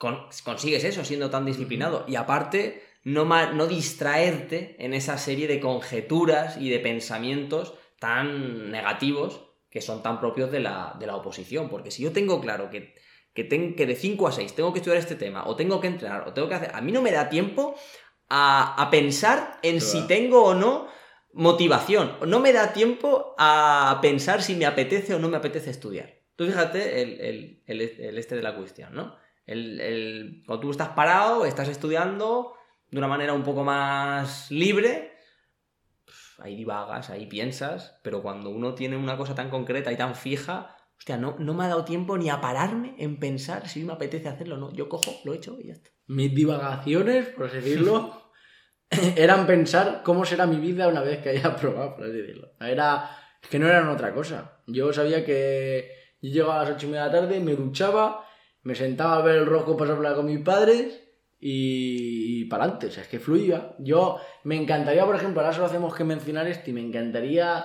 consigues 0.00 0.84
eso 0.84 1.04
siendo 1.04 1.30
tan 1.30 1.44
disciplinado. 1.44 2.04
Y 2.08 2.16
aparte, 2.16 2.82
no, 3.04 3.24
no 3.24 3.66
distraerte 3.66 4.76
en 4.78 4.94
esa 4.94 5.18
serie 5.18 5.46
de 5.46 5.60
conjeturas 5.60 6.56
y 6.56 6.70
de 6.70 6.78
pensamientos 6.80 7.74
tan 7.98 8.70
negativos 8.70 9.42
que 9.70 9.80
son 9.82 10.02
tan 10.02 10.18
propios 10.18 10.50
de 10.50 10.60
la, 10.60 10.96
de 10.98 11.06
la 11.06 11.16
oposición. 11.16 11.68
Porque 11.68 11.90
si 11.90 12.02
yo 12.02 12.12
tengo 12.12 12.40
claro 12.40 12.70
que, 12.70 12.94
que, 13.34 13.44
ten- 13.44 13.76
que 13.76 13.86
de 13.86 13.94
5 13.94 14.26
a 14.28 14.32
6 14.32 14.54
tengo 14.54 14.72
que 14.72 14.78
estudiar 14.80 14.98
este 14.98 15.14
tema, 15.16 15.46
o 15.46 15.54
tengo 15.54 15.80
que 15.80 15.86
entrenar, 15.88 16.26
o 16.26 16.32
tengo 16.32 16.48
que 16.48 16.54
hacer... 16.54 16.70
A 16.74 16.80
mí 16.80 16.90
no 16.92 17.02
me 17.02 17.12
da 17.12 17.28
tiempo 17.28 17.74
a, 18.28 18.82
a 18.82 18.90
pensar 18.90 19.58
en 19.62 19.78
Claro. 19.78 19.92
si 19.92 20.06
tengo 20.06 20.44
o 20.44 20.54
no 20.54 20.88
motivación. 21.32 22.16
No 22.26 22.40
me 22.40 22.52
da 22.52 22.72
tiempo 22.72 23.34
a 23.38 23.98
pensar 24.02 24.42
si 24.42 24.54
me 24.56 24.66
apetece 24.66 25.14
o 25.14 25.18
no 25.18 25.28
me 25.28 25.36
apetece 25.36 25.70
estudiar. 25.70 26.14
Tú 26.36 26.46
fíjate 26.46 27.02
el, 27.02 27.20
el- 27.20 27.62
el- 27.66 27.80
el 28.00 28.18
este 28.18 28.34
de 28.36 28.42
la 28.42 28.56
cuestión, 28.56 28.94
¿no? 28.94 29.14
El, 29.46 29.80
el- 29.80 30.42
cuando 30.46 30.60
tú 30.60 30.70
estás 30.70 30.90
parado, 30.90 31.44
estás 31.44 31.68
estudiando 31.68 32.54
de 32.90 32.98
una 32.98 33.08
manera 33.08 33.32
un 33.32 33.42
poco 33.42 33.64
más 33.64 34.50
libre, 34.50 35.12
ahí 36.38 36.56
divagas, 36.56 37.10
ahí 37.10 37.26
piensas, 37.26 38.00
pero 38.02 38.22
cuando 38.22 38.50
uno 38.50 38.74
tiene 38.74 38.96
una 38.96 39.16
cosa 39.16 39.34
tan 39.34 39.50
concreta 39.50 39.92
y 39.92 39.96
tan 39.96 40.14
fija, 40.14 40.76
hostia, 40.98 41.16
no, 41.16 41.36
no 41.38 41.54
me 41.54 41.64
ha 41.64 41.68
dado 41.68 41.84
tiempo 41.84 42.16
ni 42.18 42.30
a 42.30 42.40
pararme 42.40 42.94
en 42.98 43.18
pensar 43.18 43.68
si 43.68 43.84
me 43.84 43.92
apetece 43.92 44.28
hacerlo 44.28 44.56
o 44.56 44.58
no. 44.58 44.72
Yo 44.72 44.88
cojo, 44.88 45.12
lo 45.24 45.32
he 45.32 45.36
hecho 45.36 45.58
y 45.60 45.68
ya 45.68 45.74
está. 45.74 45.90
Mis 46.06 46.34
divagaciones, 46.34 47.26
por 47.28 47.46
así 47.46 47.56
decirlo, 47.56 48.32
eran 49.16 49.46
pensar 49.46 50.02
cómo 50.04 50.24
será 50.24 50.46
mi 50.46 50.56
vida 50.56 50.88
una 50.88 51.02
vez 51.02 51.18
que 51.22 51.30
haya 51.30 51.46
aprobado, 51.48 51.94
por 51.96 52.04
así 52.04 52.16
decirlo. 52.16 52.48
Era, 52.60 53.10
es 53.42 53.48
que 53.48 53.58
no 53.58 53.68
eran 53.68 53.88
otra 53.88 54.12
cosa. 54.12 54.62
Yo 54.66 54.92
sabía 54.92 55.24
que 55.24 55.90
yo 56.22 56.30
llegaba 56.30 56.60
a 56.60 56.64
las 56.64 56.74
ocho 56.76 56.86
y 56.86 56.90
media 56.90 57.04
de 57.06 57.12
la 57.12 57.20
tarde, 57.20 57.40
me 57.40 57.54
duchaba, 57.54 58.26
me 58.62 58.74
sentaba 58.74 59.16
a 59.16 59.22
ver 59.22 59.36
el 59.36 59.46
rojo 59.46 59.76
pasar 59.76 59.96
con 60.14 60.26
mis 60.26 60.40
padres 60.40 61.02
y, 61.38 62.40
y 62.40 62.44
para 62.46 62.64
adelante. 62.64 62.86
O 62.88 62.90
sea, 62.90 63.02
es 63.02 63.08
que 63.08 63.18
fluía. 63.18 63.74
Yo 63.78 64.18
me 64.44 64.56
encantaría, 64.56 65.04
por 65.06 65.16
ejemplo, 65.16 65.40
ahora 65.40 65.52
solo 65.52 65.66
hacemos 65.66 65.94
que 65.94 66.04
mencionar 66.04 66.46
esto 66.46 66.70
y 66.70 66.72
me 66.72 66.80
encantaría 66.82 67.64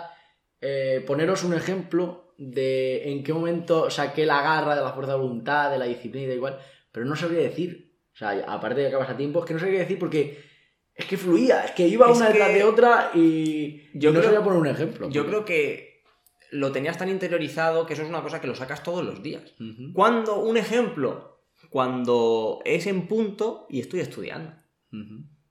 eh, 0.62 1.04
poneros 1.06 1.44
un 1.44 1.54
ejemplo 1.54 2.34
de 2.38 3.12
en 3.12 3.24
qué 3.24 3.34
momento 3.34 3.90
saqué 3.90 4.26
la 4.26 4.42
garra 4.42 4.76
de 4.76 4.82
la 4.82 4.94
fuerza 4.94 5.14
de 5.14 5.20
voluntad, 5.20 5.72
de 5.72 5.78
la 5.78 5.86
disciplina 5.86 6.26
y 6.26 6.30
da 6.30 6.36
igual, 6.36 6.60
pero 6.92 7.06
no 7.06 7.16
sabría 7.16 7.42
decir. 7.42 7.94
O 8.14 8.18
sea, 8.18 8.30
aparte 8.48 8.80
de 8.82 8.84
que 8.90 8.96
acabas 8.96 9.10
a 9.10 9.18
tiempo, 9.18 9.40
es 9.40 9.46
que 9.46 9.54
no 9.54 9.60
sabría 9.60 9.80
decir 9.80 10.00
porque 10.00 10.42
es 10.94 11.06
que 11.06 11.18
fluía, 11.18 11.66
es 11.66 11.72
que 11.72 11.86
iba 11.88 12.10
Es 12.10 12.16
una 12.18 12.30
detrás 12.30 12.48
que- 12.50 12.56
de 12.56 12.64
otra 12.64 13.12
y 13.14 14.00
Yo 14.00 14.12
no 14.12 14.20
creo- 14.20 14.32
sabía 14.32 14.44
poner 14.44 14.60
un 14.60 14.68
ejemplo. 14.68 15.10
Yo 15.10 15.26
creo 15.28 15.44
que 15.44 15.95
lo 16.56 16.72
tenías 16.72 16.98
tan 16.98 17.10
interiorizado 17.10 17.86
que 17.86 17.94
eso 17.94 18.04
es 18.04 18.10
una 18.10 18.22
cosa 18.22 18.40
que 18.40 18.48
lo 18.48 18.56
sacas 18.56 18.84
todos 18.84 19.04
los 19.04 19.22
días. 19.22 19.54
Cuando, 19.94 20.40
un 20.40 20.58
ejemplo, 20.58 21.44
cuando 21.70 22.62
es 22.66 22.88
en 22.88 23.08
punto 23.08 23.68
y 23.70 23.82
estoy 23.82 24.00
estudiando. 24.00 24.54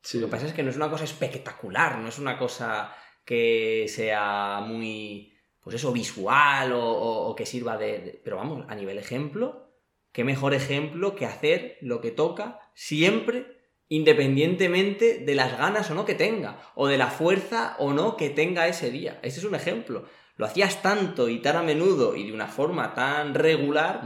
Sí. 0.03 0.19
Lo 0.19 0.27
que 0.27 0.31
pasa 0.31 0.47
es 0.47 0.53
que 0.53 0.63
no 0.63 0.71
es 0.71 0.77
una 0.77 0.91
cosa 0.91 1.05
espectacular, 1.05 1.99
no 1.99 2.09
es 2.09 2.19
una 2.19 2.39
cosa 2.39 2.95
que 3.25 3.87
sea 3.89 4.63
muy 4.67 5.35
pues 5.65 5.77
eso, 5.77 5.93
visual 5.93 6.73
o, 6.75 7.35
que 7.35 7.47
sirva 7.47 7.79
de, 7.79 8.21
Pero 8.23 8.37
vamos, 8.37 8.67
a 8.69 8.75
nivel 8.75 8.99
ejemplo, 8.99 9.73
qué 10.13 10.23
mejor 10.23 10.53
ejemplo 10.53 11.17
que 11.17 11.25
hacer 11.25 11.79
lo 11.81 12.03
que 12.03 12.11
toca 12.11 12.61
siempre, 12.75 13.47
independientemente 13.89 15.21
de 15.21 15.35
las 15.35 15.57
ganas 15.57 15.91
o 15.91 15.95
no 15.95 16.05
que 16.05 16.15
tenga, 16.15 16.61
o 16.75 16.87
de 16.87 16.99
la 16.99 17.09
fuerza 17.09 17.77
o 17.79 17.95
no 17.95 18.19
que 18.19 18.29
tenga 18.29 18.69
ese 18.69 18.91
día. 18.91 19.19
Ese 19.23 19.41
es 19.41 19.47
un 19.47 19.55
ejemplo. 19.55 20.05
Lo 20.37 20.47
hacías 20.47 20.83
tanto 20.83 21.29
y 21.29 21.39
tan 21.39 21.57
a 21.57 21.63
menudo 21.63 22.17
y 22.17 22.27
de 22.27 22.33
una 22.33 22.49
forma 22.49 22.93
tan 22.95 23.35
regular 23.35 24.03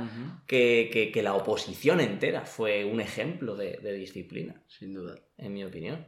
que, 0.47 1.21
la 1.23 1.35
oposición 1.35 2.01
entera 2.01 2.45
fue 2.45 2.85
un 2.85 3.01
ejemplo 3.01 3.57
de, 3.57 3.79
disciplina. 3.95 4.63
Sin 4.67 4.93
duda. 4.93 5.19
En 5.37 5.53
mi 5.53 5.65
opinión. 5.65 6.07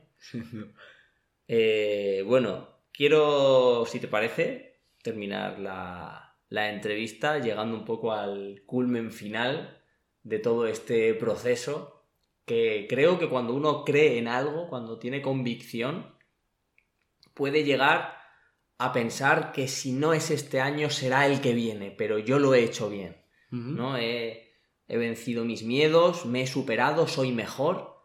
Eh, 1.52 2.22
bueno, 2.28 2.68
quiero, 2.92 3.84
si 3.84 3.98
te 3.98 4.06
parece, 4.06 4.82
terminar 5.02 5.58
la, 5.58 6.36
la 6.48 6.70
entrevista 6.70 7.40
llegando 7.40 7.76
un 7.76 7.84
poco 7.84 8.12
al 8.12 8.62
culmen 8.66 9.10
final 9.10 9.82
de 10.22 10.38
todo 10.38 10.68
este 10.68 11.14
proceso 11.14 12.04
que 12.44 12.86
creo 12.88 13.18
que 13.18 13.28
cuando 13.28 13.54
uno 13.54 13.84
cree 13.84 14.18
en 14.18 14.28
algo, 14.28 14.68
cuando 14.68 14.98
tiene 14.98 15.22
convicción, 15.22 16.14
puede 17.34 17.64
llegar 17.64 18.19
a 18.80 18.92
pensar 18.92 19.52
que 19.52 19.68
si 19.68 19.92
no 19.92 20.14
es 20.14 20.30
este 20.30 20.60
año 20.60 20.90
será 20.90 21.26
el 21.26 21.40
que 21.40 21.54
viene, 21.54 21.90
pero 21.90 22.18
yo 22.18 22.38
lo 22.38 22.54
he 22.54 22.64
hecho 22.64 22.88
bien, 22.88 23.16
¿no? 23.50 23.96
He, 23.96 24.54
he, 24.88 24.96
vencido 24.96 25.44
mis 25.44 25.62
miedos, 25.62 26.24
me 26.24 26.42
he 26.42 26.46
superado, 26.46 27.06
soy 27.06 27.30
mejor, 27.32 27.96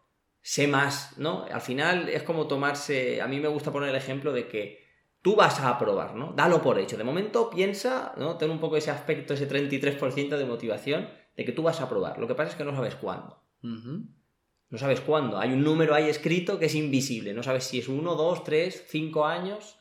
sé 0.41 0.67
más, 0.67 1.17
¿no? 1.17 1.45
Al 1.45 1.61
final 1.61 2.09
es 2.09 2.23
como 2.23 2.47
tomarse, 2.47 3.21
a 3.21 3.27
mí 3.27 3.39
me 3.39 3.47
gusta 3.47 3.71
poner 3.71 3.89
el 3.89 3.95
ejemplo 3.95 4.33
de 4.33 4.47
que 4.47 4.85
tú 5.21 5.35
vas 5.35 5.59
a 5.59 5.69
aprobar, 5.69 6.13
¿no? 6.13 6.33
Dalo 6.33 6.61
por 6.61 6.77
hecho. 6.77 6.97
De 6.97 7.03
momento 7.03 7.49
piensa, 7.49 8.13
¿no? 8.17 8.38
Ten 8.38 8.51
un 8.51 8.59
poco 8.59 8.77
ese 8.77 8.91
aspecto, 8.91 9.33
ese 9.33 9.49
33% 9.49 10.38
de 10.38 10.45
motivación 10.45 11.09
de 11.35 11.45
que 11.45 11.51
tú 11.51 11.63
vas 11.63 11.81
a 11.81 11.85
aprobar. 11.85 12.19
Lo 12.19 12.27
que 12.27 12.35
pasa 12.35 12.51
es 12.51 12.55
que 12.55 12.63
no 12.63 12.75
sabes 12.75 12.93
cuándo. 12.93 13.41
No 13.63 14.77
sabes 14.77 15.01
cuándo. 15.01 15.39
Hay 15.39 15.51
un 15.51 15.63
número 15.63 15.95
ahí 15.95 16.09
escrito 16.09 16.59
que 16.59 16.65
es 16.65 16.75
invisible. 16.75 17.33
No 17.33 17.41
sabes 17.41 17.63
si 17.63 17.79
es 17.79 17.88
uno, 17.88 18.13
dos, 18.13 18.43
tres, 18.43 18.85
cinco 18.88 19.25
años. 19.25 19.79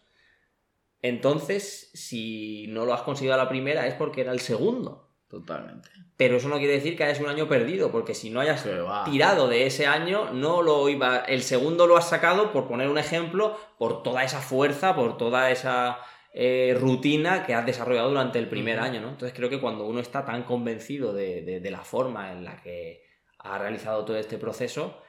Entonces, 1.05 1.91
si 1.93 2.65
no 2.69 2.87
lo 2.87 2.95
has 2.95 3.03
conseguido 3.03 3.35
a 3.35 3.37
la 3.37 3.51
primera 3.51 3.87
es 3.87 3.93
porque 3.93 4.23
era 4.23 4.33
el 4.33 4.41
segundo. 4.41 5.11
Totalmente. 5.29 5.91
Pero 6.17 6.39
eso 6.39 6.49
no 6.49 6.57
quiere 6.57 6.73
decir 6.73 6.97
que 6.97 7.05
hayas 7.05 7.21
un 7.21 7.29
año 7.29 7.47
perdido, 7.47 7.93
porque 7.93 8.15
si 8.15 8.31
no 8.31 8.41
hayas 8.41 8.67
tirado 9.05 9.47
de 9.47 9.67
ese 9.67 9.87
año, 9.87 10.33
no 10.33 10.63
lo 10.63 10.89
iba. 10.89 11.19
El 11.19 11.43
segundo 11.43 11.87
lo 11.87 11.99
has 11.99 12.09
sacado, 12.09 12.53
por 12.53 12.67
poner 12.67 12.89
un 12.89 12.97
ejemplo, 12.97 13.55
por 13.77 14.03
toda 14.03 14.25
esa 14.25 14.41
fuerza, 14.41 14.97
por 14.97 15.19
toda 15.19 15.51
esa 15.51 15.99
eh, 16.33 16.75
rutina 16.81 17.45
que 17.45 17.53
has 17.53 17.67
desarrollado 17.67 18.09
durante 18.09 18.39
el 18.39 18.49
primer 18.49 18.81
año, 18.81 19.03
¿no? 19.03 19.11
Entonces 19.11 19.37
creo 19.37 19.51
que 19.51 19.61
cuando 19.61 19.85
uno 19.85 20.01
está 20.01 20.25
tan 20.25 20.45
convencido 20.45 21.13
de, 21.13 21.61
la 21.71 21.85
forma 21.85 22.33
en 22.33 22.47
la 22.47 22.63
que 22.63 23.03
ha 23.41 23.59
realizado 23.59 24.07
todo 24.07 24.17
este 24.17 24.39
proceso, 24.39 25.03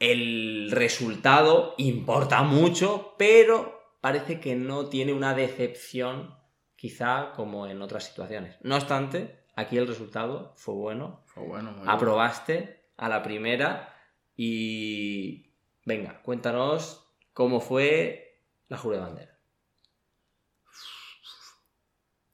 el 0.00 0.72
resultado 0.72 1.76
importa 1.78 2.42
mucho, 2.42 3.14
pero 3.16 3.81
parece 4.02 4.40
que 4.40 4.56
no 4.56 4.88
tiene 4.88 5.12
una 5.14 5.32
decepción 5.32 6.34
quizá 6.76 7.30
como 7.36 7.68
en 7.68 7.80
otras 7.80 8.04
situaciones. 8.04 8.56
No 8.62 8.74
obstante, 8.74 9.44
aquí 9.54 9.78
el 9.78 9.86
resultado 9.86 10.52
fue 10.56 10.74
bueno. 10.74 11.22
Fue 11.26 11.46
bueno. 11.46 11.72
Aprobaste 11.86 12.90
a 12.96 13.08
la 13.08 13.22
primera 13.22 13.94
y 14.36 15.54
venga, 15.84 16.20
cuéntanos 16.22 17.14
cómo 17.32 17.60
fue 17.60 18.40
la 18.68 18.76
jura 18.76 18.96
de 18.96 19.02
bandera. 19.04 19.38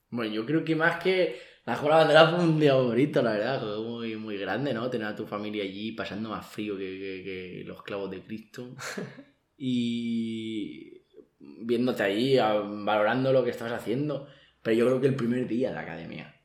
Bueno, 0.08 0.32
yo 0.32 0.46
creo 0.46 0.64
que 0.64 0.74
más 0.74 1.02
que 1.02 1.38
la 1.66 1.76
jura 1.76 1.98
de 1.98 2.04
bandera 2.04 2.30
fue 2.30 2.44
un 2.44 2.58
día 2.58 2.74
bonito, 2.76 3.20
la 3.20 3.32
verdad, 3.32 3.60
fue 3.60 3.78
muy, 3.82 4.16
muy 4.16 4.38
grande, 4.38 4.72
¿no? 4.72 4.88
Tener 4.88 5.08
a 5.08 5.14
tu 5.14 5.26
familia 5.26 5.64
allí 5.64 5.92
pasando 5.92 6.30
más 6.30 6.46
frío 6.46 6.78
que, 6.78 7.62
los 7.66 7.82
clavos 7.82 8.10
de 8.10 8.22
Cristo. 8.22 8.74
y 9.58 10.97
viéndote 11.38 12.02
ahí, 12.02 12.36
valorando 12.36 13.32
lo 13.32 13.44
que 13.44 13.50
estabas 13.50 13.74
haciendo. 13.74 14.26
Pero 14.62 14.76
yo 14.76 14.86
creo 14.86 15.00
que 15.00 15.06
el 15.06 15.16
primer 15.16 15.46
día 15.46 15.68
de 15.68 15.74
la 15.74 15.82
academia 15.82 16.38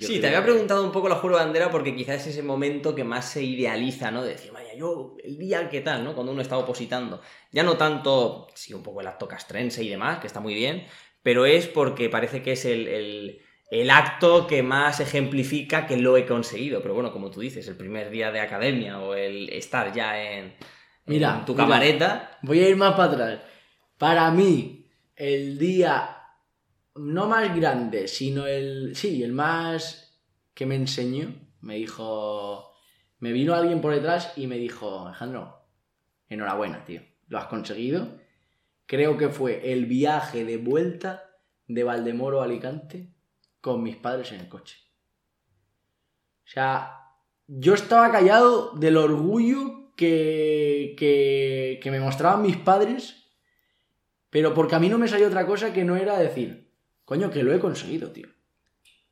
sí, 0.00 0.20
te 0.20 0.26
había 0.26 0.42
preguntado 0.42 0.84
un 0.84 0.92
poco 0.92 1.08
la 1.08 1.16
juro 1.16 1.36
bandera 1.36 1.70
porque 1.70 1.94
quizás 1.94 2.22
es 2.22 2.28
ese 2.28 2.42
momento 2.42 2.94
que 2.94 3.04
más 3.04 3.30
se 3.30 3.42
idealiza, 3.42 4.10
¿no? 4.10 4.22
De 4.22 4.30
decir, 4.30 4.52
vaya, 4.52 4.74
yo, 4.74 5.16
el 5.22 5.38
día 5.38 5.68
que 5.68 5.80
tal, 5.80 6.04
¿no? 6.04 6.14
Cuando 6.14 6.32
uno 6.32 6.42
está 6.42 6.58
opositando. 6.58 7.20
Ya 7.52 7.62
no 7.62 7.76
tanto, 7.76 8.48
sí, 8.54 8.74
un 8.74 8.82
poco 8.82 9.00
el 9.00 9.06
acto 9.06 9.28
castrense 9.28 9.82
y 9.82 9.88
demás, 9.88 10.18
que 10.18 10.26
está 10.26 10.40
muy 10.40 10.54
bien, 10.54 10.84
pero 11.22 11.46
es 11.46 11.66
porque 11.66 12.08
parece 12.08 12.42
que 12.42 12.52
es 12.52 12.64
el, 12.64 13.40
acto 13.90 14.46
que 14.46 14.62
más 14.62 15.00
ejemplifica 15.00 15.86
que 15.86 15.96
lo 15.96 16.16
he 16.16 16.26
conseguido. 16.26 16.82
Pero 16.82 16.94
bueno, 16.94 17.12
como 17.12 17.30
tú 17.30 17.40
dices, 17.40 17.66
el 17.68 17.76
primer 17.76 18.10
día 18.10 18.30
de 18.30 18.40
academia 18.40 19.00
o 19.00 19.14
el 19.14 19.48
estar 19.50 19.92
ya 19.92 20.20
en, 20.20 20.54
mira, 21.06 21.44
tu 21.44 21.54
camareta. 21.54 22.38
Voy 22.42 22.60
a 22.60 22.68
ir 22.68 22.76
más 22.76 22.94
para 22.94 23.12
atrás. 23.12 23.40
Para 23.98 24.30
mí, 24.30 24.90
el 25.14 25.58
día 25.58 26.16
no 26.94 27.26
más 27.26 27.54
grande, 27.56 28.08
sino 28.08 28.46
el, 28.46 28.94
sí, 28.94 29.22
el 29.22 29.32
más 29.32 30.20
que 30.54 30.66
me 30.66 30.76
enseñó, 30.76 31.34
me 31.60 31.76
dijo, 31.76 32.72
me 33.18 33.32
vino 33.32 33.54
alguien 33.54 33.80
por 33.80 33.94
detrás 33.94 34.32
y 34.36 34.46
me 34.46 34.56
dijo, 34.56 35.06
Alejandro, 35.06 35.66
enhorabuena, 36.28 36.84
tío, 36.84 37.02
lo 37.28 37.38
has 37.38 37.46
conseguido. 37.46 38.18
Creo 38.86 39.16
que 39.16 39.28
fue 39.28 39.72
el 39.72 39.86
viaje 39.86 40.44
de 40.44 40.58
vuelta 40.58 41.24
de 41.66 41.84
Valdemoro 41.84 42.40
a 42.40 42.44
Alicante 42.44 43.12
con 43.60 43.82
mis 43.82 43.96
padres 43.96 44.32
en 44.32 44.40
el 44.40 44.48
coche. 44.48 44.76
O 46.44 46.48
sea, 46.48 47.00
yo 47.48 47.74
estaba 47.74 48.12
callado 48.12 48.72
del 48.76 48.96
orgullo 48.96 49.92
que, 49.96 50.94
que, 50.96 51.80
que 51.82 51.90
me 51.90 52.00
mostraban 52.00 52.42
mis 52.42 52.56
padres, 52.56 53.25
pero 54.36 54.52
porque 54.52 54.74
a 54.74 54.78
mí 54.78 54.90
no 54.90 54.98
me 54.98 55.08
salió 55.08 55.28
otra 55.28 55.46
cosa 55.46 55.72
que 55.72 55.82
no 55.82 55.96
era 55.96 56.18
decir, 56.18 56.70
Coño, 57.06 57.30
que 57.30 57.42
lo 57.42 57.54
he 57.54 57.58
conseguido, 57.58 58.10
tío. 58.10 58.28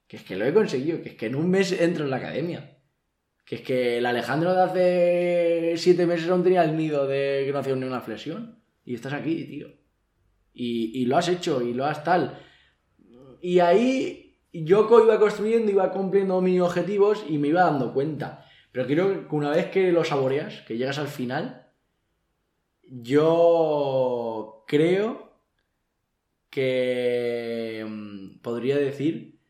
Que 0.07 0.19
es 0.19 0.23
que 0.23 0.37
lo 0.37 0.45
he 0.45 0.53
conseguido, 0.53 1.01
que 1.01 1.09
es 1.09 1.15
que 1.15 1.29
en 1.29 1.35
un 1.35 1.49
mes 1.49 1.73
entro 1.73 2.05
en 2.05 2.11
la 2.11 2.17
academia. 2.17 2.77
Que 3.47 3.55
es 3.55 3.61
que 3.63 3.97
el 3.97 4.05
Alejandro 4.05 4.53
de 4.53 4.63
hace 4.63 5.75
siete 5.79 6.05
meses 6.05 6.29
aún 6.29 6.43
tenía 6.43 6.63
el 6.63 6.77
nido 6.77 7.07
de 7.07 7.45
que 7.47 7.53
no 7.55 7.61
hacía 7.61 7.75
ni 7.75 7.87
una 7.87 8.03
flexión. 8.03 8.63
Y 8.85 8.97
estás 8.97 9.15
aquí, 9.15 9.47
tío. 9.47 9.69
Y, 10.53 11.07
lo 11.07 11.17
has 11.17 11.29
hecho, 11.29 11.63
y 11.63 11.73
lo 11.73 11.87
has 11.87 12.05
tal. 12.05 12.39
Y 13.41 13.61
ahí 13.61 14.43
yo 14.53 14.87
iba 15.03 15.19
construyendo, 15.19 15.71
iba 15.71 15.91
cumpliendo 15.91 16.39
mis 16.43 16.61
objetivos 16.61 17.25
y 17.27 17.39
me 17.39 17.49
iba 17.49 17.65
dando 17.65 17.95
cuenta. 17.95 18.45
Pero 18.73 18.87
creo 18.87 19.27
que 19.27 19.35
una 19.35 19.49
vez 19.49 19.71
que 19.71 19.91
lo 19.91 20.05
saboreas, 20.05 20.61
que 20.67 20.77
llegas 20.77 20.99
al 20.99 21.09
final, 21.09 21.64
yo 22.89 24.65
creo 24.67 25.33
que 26.51 27.85
mm, 27.89 28.39
podría 28.41 28.77
decir 28.77 29.41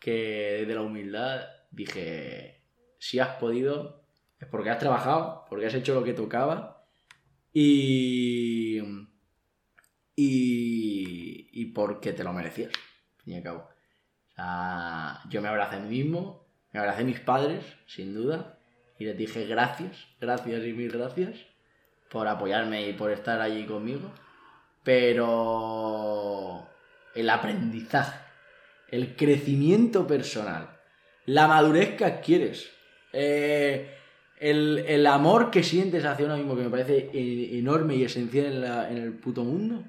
que 0.00 0.58
desde 0.60 0.74
la 0.74 0.82
humildad 0.82 1.46
dije, 1.70 2.62
si 2.98 3.18
has 3.18 3.36
podido, 3.36 4.04
es 4.38 4.48
porque 4.48 4.70
has 4.70 4.78
trabajado, 4.78 5.44
porque 5.48 5.66
has 5.66 5.74
hecho 5.74 5.94
lo 5.94 6.04
que 6.04 6.14
tocaba 6.14 6.86
y, 7.52 8.80
y, 10.16 11.64
porque 11.74 12.12
te 12.12 12.24
lo 12.24 12.32
merecías, 12.32 12.72
al 12.72 13.22
fin 13.24 13.34
y 13.34 13.36
al 13.36 13.42
cabo. 13.42 13.68
yo 15.30 15.42
me 15.42 15.48
abracé 15.48 15.76
a 15.76 15.80
mí 15.80 15.88
mismo, 15.88 16.46
me 16.72 16.80
abracé 16.80 17.02
a 17.02 17.06
mis 17.06 17.20
padres, 17.20 17.64
sin 17.86 18.14
duda, 18.14 18.58
y 18.98 19.04
les 19.04 19.16
dije 19.16 19.46
gracias, 19.46 20.06
gracias 20.20 20.64
y 20.64 20.72
mil 20.72 20.90
gracias 20.90 21.51
por 22.12 22.28
apoyarme 22.28 22.88
y 22.88 22.92
por 22.92 23.10
estar 23.10 23.40
allí 23.40 23.64
conmigo 23.64 24.12
pero 24.82 26.66
el 27.14 27.30
aprendizaje, 27.30 28.18
el 28.88 29.16
crecimiento 29.16 30.06
personal, 30.06 30.80
la 31.26 31.46
madurez 31.46 31.96
que 31.96 32.04
adquieres, 32.04 32.70
eh, 33.12 33.96
el, 34.40 35.06
amor 35.06 35.50
que 35.50 35.62
sientes 35.62 36.04
hacia 36.04 36.26
uno 36.26 36.36
mismo, 36.36 36.56
que 36.56 36.62
me 36.62 36.70
parece 36.70 37.10
enorme 37.12 37.94
y 37.94 38.04
esencial 38.04 38.64
en, 38.90 38.98
el 38.98 39.12
puto 39.18 39.44
mundo, 39.44 39.84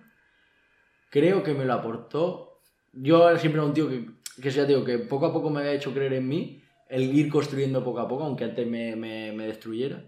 creo 1.10 1.42
que 1.42 1.54
me 1.54 1.66
lo 1.66 1.74
aportó. 1.74 2.62
Yo 2.92 3.36
siempre 3.40 3.60
era 3.60 3.68
un 3.68 3.74
tío 3.74 3.90
que, 3.90 4.06
que 4.40 4.52
sea, 4.52 4.68
tío, 4.68 4.86
que 4.86 5.00
poco 5.00 5.26
a 5.26 5.34
poco 5.34 5.50
me 5.50 5.62
había 5.62 5.74
hecho 5.74 5.94
creer 5.94 6.14
en 6.14 6.28
mí, 6.28 6.64
el 6.88 7.16
ir 7.16 7.30
construyendo 7.32 7.84
poco 7.84 8.02
a 8.02 8.08
poco, 8.08 8.26
aunque 8.26 8.44
antes 8.44 8.68
me, 8.68 8.96
me 8.96 9.48
destruyera. 9.48 10.04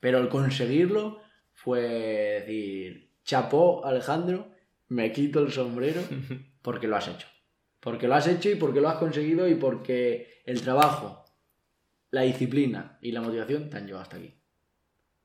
Pero 0.00 0.18
el 0.18 0.28
conseguirlo 0.28 1.20
fue 1.54 1.80
decir, 1.80 3.10
chapó, 3.24 3.86
Alejandro, 3.86 4.48
me 4.88 5.12
quito 5.12 5.40
el 5.40 5.52
sombrero 5.52 6.02
porque 6.62 6.86
lo 6.86 6.96
has 6.96 7.08
hecho. 7.08 7.26
Porque 7.80 8.08
lo 8.08 8.14
has 8.14 8.26
hecho 8.26 8.50
y 8.50 8.54
porque 8.54 8.80
lo 8.80 8.88
has 8.88 8.96
conseguido 8.96 9.48
y 9.48 9.54
porque 9.54 10.42
el 10.44 10.60
trabajo, 10.62 11.24
la 12.10 12.22
disciplina 12.22 12.98
y 13.00 13.12
la 13.12 13.20
motivación 13.20 13.70
te 13.70 13.76
han 13.76 13.86
llevado 13.86 14.02
hasta 14.02 14.16
aquí. 14.16 14.34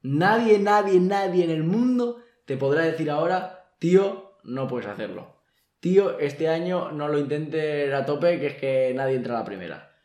Nadie, 0.02 0.60
nadie, 0.60 1.00
nadie 1.00 1.44
en 1.44 1.52
el 1.52 1.64
mundo 1.64 2.22
te 2.46 2.58
podrá 2.58 2.84
decir 2.84 3.12
ahora, 3.12 3.74
tío, 3.80 4.38
no 4.44 4.68
puedes 4.68 4.88
hacerlo. 4.88 5.36
tío, 5.80 6.20
este 6.20 6.50
año 6.50 6.92
no 6.92 7.08
lo 7.08 7.20
intentes 7.20 7.94
a 7.94 8.06
tope, 8.06 8.40
que 8.40 8.48
es 8.48 8.56
que 8.56 8.94
nadie 8.96 9.16
entra 9.16 9.36
a 9.36 9.40
la 9.40 9.46
primera. 9.46 9.96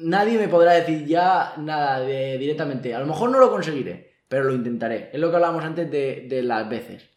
Nadie 0.00 0.38
me 0.38 0.48
podrá 0.48 0.72
decir 0.72 1.06
ya 1.06 1.54
nada 1.56 2.00
de, 2.00 2.36
directamente. 2.36 2.94
A 2.94 2.98
lo 2.98 3.06
mejor 3.06 3.30
no 3.30 3.38
lo 3.38 3.50
conseguiré, 3.50 4.05
pero 4.28 4.44
lo 4.44 4.54
intentaré. 4.54 5.10
Es 5.12 5.20
lo 5.20 5.30
que 5.30 5.36
hablábamos 5.36 5.64
antes 5.64 5.90
de, 5.90 6.26
de 6.28 6.42
las 6.42 6.68
veces. 6.68 7.08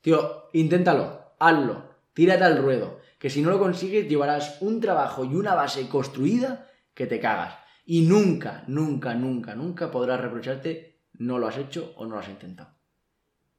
Tío, 0.00 0.48
inténtalo, 0.52 1.34
hazlo, 1.38 1.90
tírate 2.12 2.44
al 2.44 2.58
ruedo. 2.58 3.00
Que 3.18 3.30
si 3.30 3.42
no 3.42 3.50
lo 3.50 3.58
consigues, 3.58 4.08
llevarás 4.08 4.58
un 4.60 4.80
trabajo 4.80 5.24
y 5.24 5.34
una 5.34 5.54
base 5.54 5.88
construida 5.88 6.68
que 6.94 7.06
te 7.06 7.20
cagas. 7.20 7.56
Y 7.86 8.02
nunca, 8.02 8.64
nunca, 8.66 9.14
nunca, 9.14 9.54
nunca 9.54 9.90
podrás 9.90 10.20
reprocharte 10.20 10.94
no 11.18 11.38
lo 11.38 11.46
has 11.46 11.58
hecho 11.58 11.92
o 11.96 12.06
no 12.06 12.14
lo 12.14 12.20
has 12.20 12.28
intentado. 12.28 12.70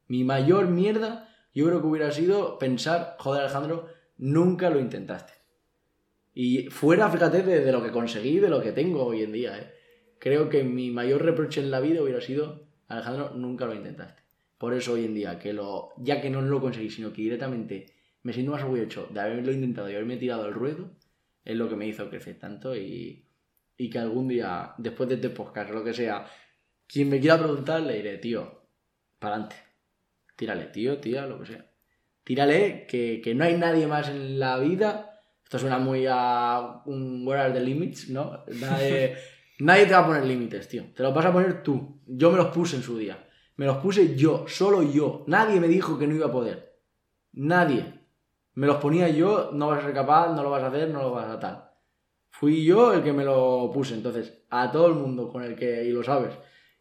Mi 0.08 0.24
mayor 0.24 0.68
mierda, 0.68 1.30
yo 1.54 1.66
creo 1.66 1.82
que 1.82 1.88
hubiera 1.88 2.12
sido 2.12 2.60
pensar, 2.60 3.16
joder 3.20 3.44
Alejandro, 3.44 3.88
nunca 4.18 4.70
lo 4.70 4.80
intentaste. 4.80 5.34
Y 6.34 6.70
fuera, 6.70 7.10
fíjate, 7.10 7.44
de, 7.44 7.72
lo 7.72 7.82
que 7.82 7.92
conseguí, 7.92 8.40
de 8.40 8.50
lo 8.50 8.62
que 8.62 8.74
tengo 8.74 9.06
hoy 9.06 9.24
en 9.24 9.32
día. 9.32 9.58
¿eh? 9.58 9.74
Creo 10.20 10.50
que 10.50 10.64
mi 10.64 10.92
mayor 10.92 11.24
reproche 11.24 11.62
en 11.62 11.72
la 11.72 11.80
vida 11.80 12.02
hubiera 12.02 12.22
sido, 12.22 12.68
Alejandro, 12.88 13.32
nunca 13.36 13.66
lo 13.66 13.74
intentaste. 13.74 14.24
Por 14.58 14.74
eso 14.74 14.94
hoy 14.94 15.06
en 15.06 15.14
día, 15.14 15.38
que 15.40 15.54
lo, 15.54 15.94
ya 15.98 16.22
que 16.22 16.30
no 16.30 16.42
lo 16.42 16.62
conseguí, 16.62 16.90
sino 16.90 17.12
que 17.12 17.22
directamente 17.22 17.88
me 18.24 18.34
siento 18.34 18.52
más 18.52 18.64
orgulloso 18.64 19.08
de 19.12 19.20
haberlo 19.20 19.52
intentado 19.52 19.90
y 19.90 19.94
haberme 19.94 20.18
tirado 20.18 20.46
al 20.46 20.54
ruedo, 20.54 20.92
es 21.44 21.56
lo 21.56 21.70
que 21.70 21.76
me 21.76 21.88
hizo 21.88 22.10
crecer 22.10 22.40
tanto 22.40 22.76
y, 22.76 23.28
y 23.78 23.90
que 23.90 24.00
algún 24.00 24.28
día, 24.28 24.74
después 24.78 25.10
de 25.10 25.16
este 25.16 25.30
podcast, 25.30 25.72
lo 25.72 25.84
que 25.84 25.94
sea, 25.94 26.26
quien 26.88 27.10
me 27.10 27.20
quiera 27.20 27.38
preguntar, 27.38 27.82
le 27.82 27.98
diré, 27.98 28.18
tío, 28.18 28.70
para 29.20 29.36
adelante. 29.36 29.56
Tírale, 30.36 30.66
tío, 30.66 30.98
tía, 31.00 31.26
lo 31.26 31.40
que 31.40 31.46
sea. 31.48 31.72
Tírale, 32.24 32.88
que, 32.88 33.22
que, 33.24 33.36
no 33.36 33.44
hay 33.44 33.58
nadie 33.58 33.88
más 33.88 34.10
en 34.10 34.40
la 34.40 34.58
vida. 34.60 35.22
Esto 35.44 35.60
suena 35.60 35.78
muy 35.78 36.06
a 36.10 36.82
un 36.86 37.26
Where 37.28 37.42
are 37.42 37.54
the 37.54 37.60
limits, 37.60 38.10
¿no? 38.10 38.44
nadie 39.60 39.86
te 39.86 39.94
va 39.94 40.00
a 40.00 40.08
poner 40.08 40.26
límites, 40.26 40.68
tío. 40.68 40.86
Te 40.96 41.04
los 41.04 41.14
vas 41.14 41.26
a 41.26 41.34
poner 41.34 41.64
tú. 41.64 42.02
Yo 42.06 42.32
me 42.32 42.38
los 42.38 42.48
puse 42.48 42.76
en 42.76 42.84
su 42.84 42.98
día. 42.98 43.28
Me 43.58 43.66
los 43.66 43.78
puse 43.78 44.16
yo, 44.16 44.46
solo 44.48 44.84
yo. 44.84 45.24
Nadie 45.28 45.60
me 45.60 45.68
dijo 45.68 45.98
que 45.98 46.08
no 46.08 46.16
iba 46.16 46.28
a 46.28 46.32
poder. 46.32 46.80
Nadie. 47.34 48.02
Me 48.54 48.68
los 48.68 48.78
ponía 48.78 49.10
yo, 49.10 49.52
no 49.54 49.68
vas 49.68 49.80
a 49.80 49.86
ser 49.86 49.94
capaz, 49.94 50.34
no 50.34 50.44
lo 50.44 50.50
vas 50.50 50.64
a 50.64 50.68
hacer, 50.68 50.90
no 50.90 51.02
lo 51.02 51.12
vas 51.12 51.30
a 51.30 51.40
tal. 51.40 51.70
Fui 52.30 52.66
yo 52.66 52.94
el 52.94 53.04
que 53.04 53.14
me 53.14 53.24
lo 53.24 53.70
puse. 53.74 53.94
Entonces, 53.94 54.46
a 54.50 54.72
todo 54.72 54.88
el 54.88 54.96
mundo 54.96 55.30
con 55.30 55.44
el 55.44 55.56
que, 55.56 55.84
y 55.84 55.92
lo 55.92 56.04
sabes, 56.04 56.34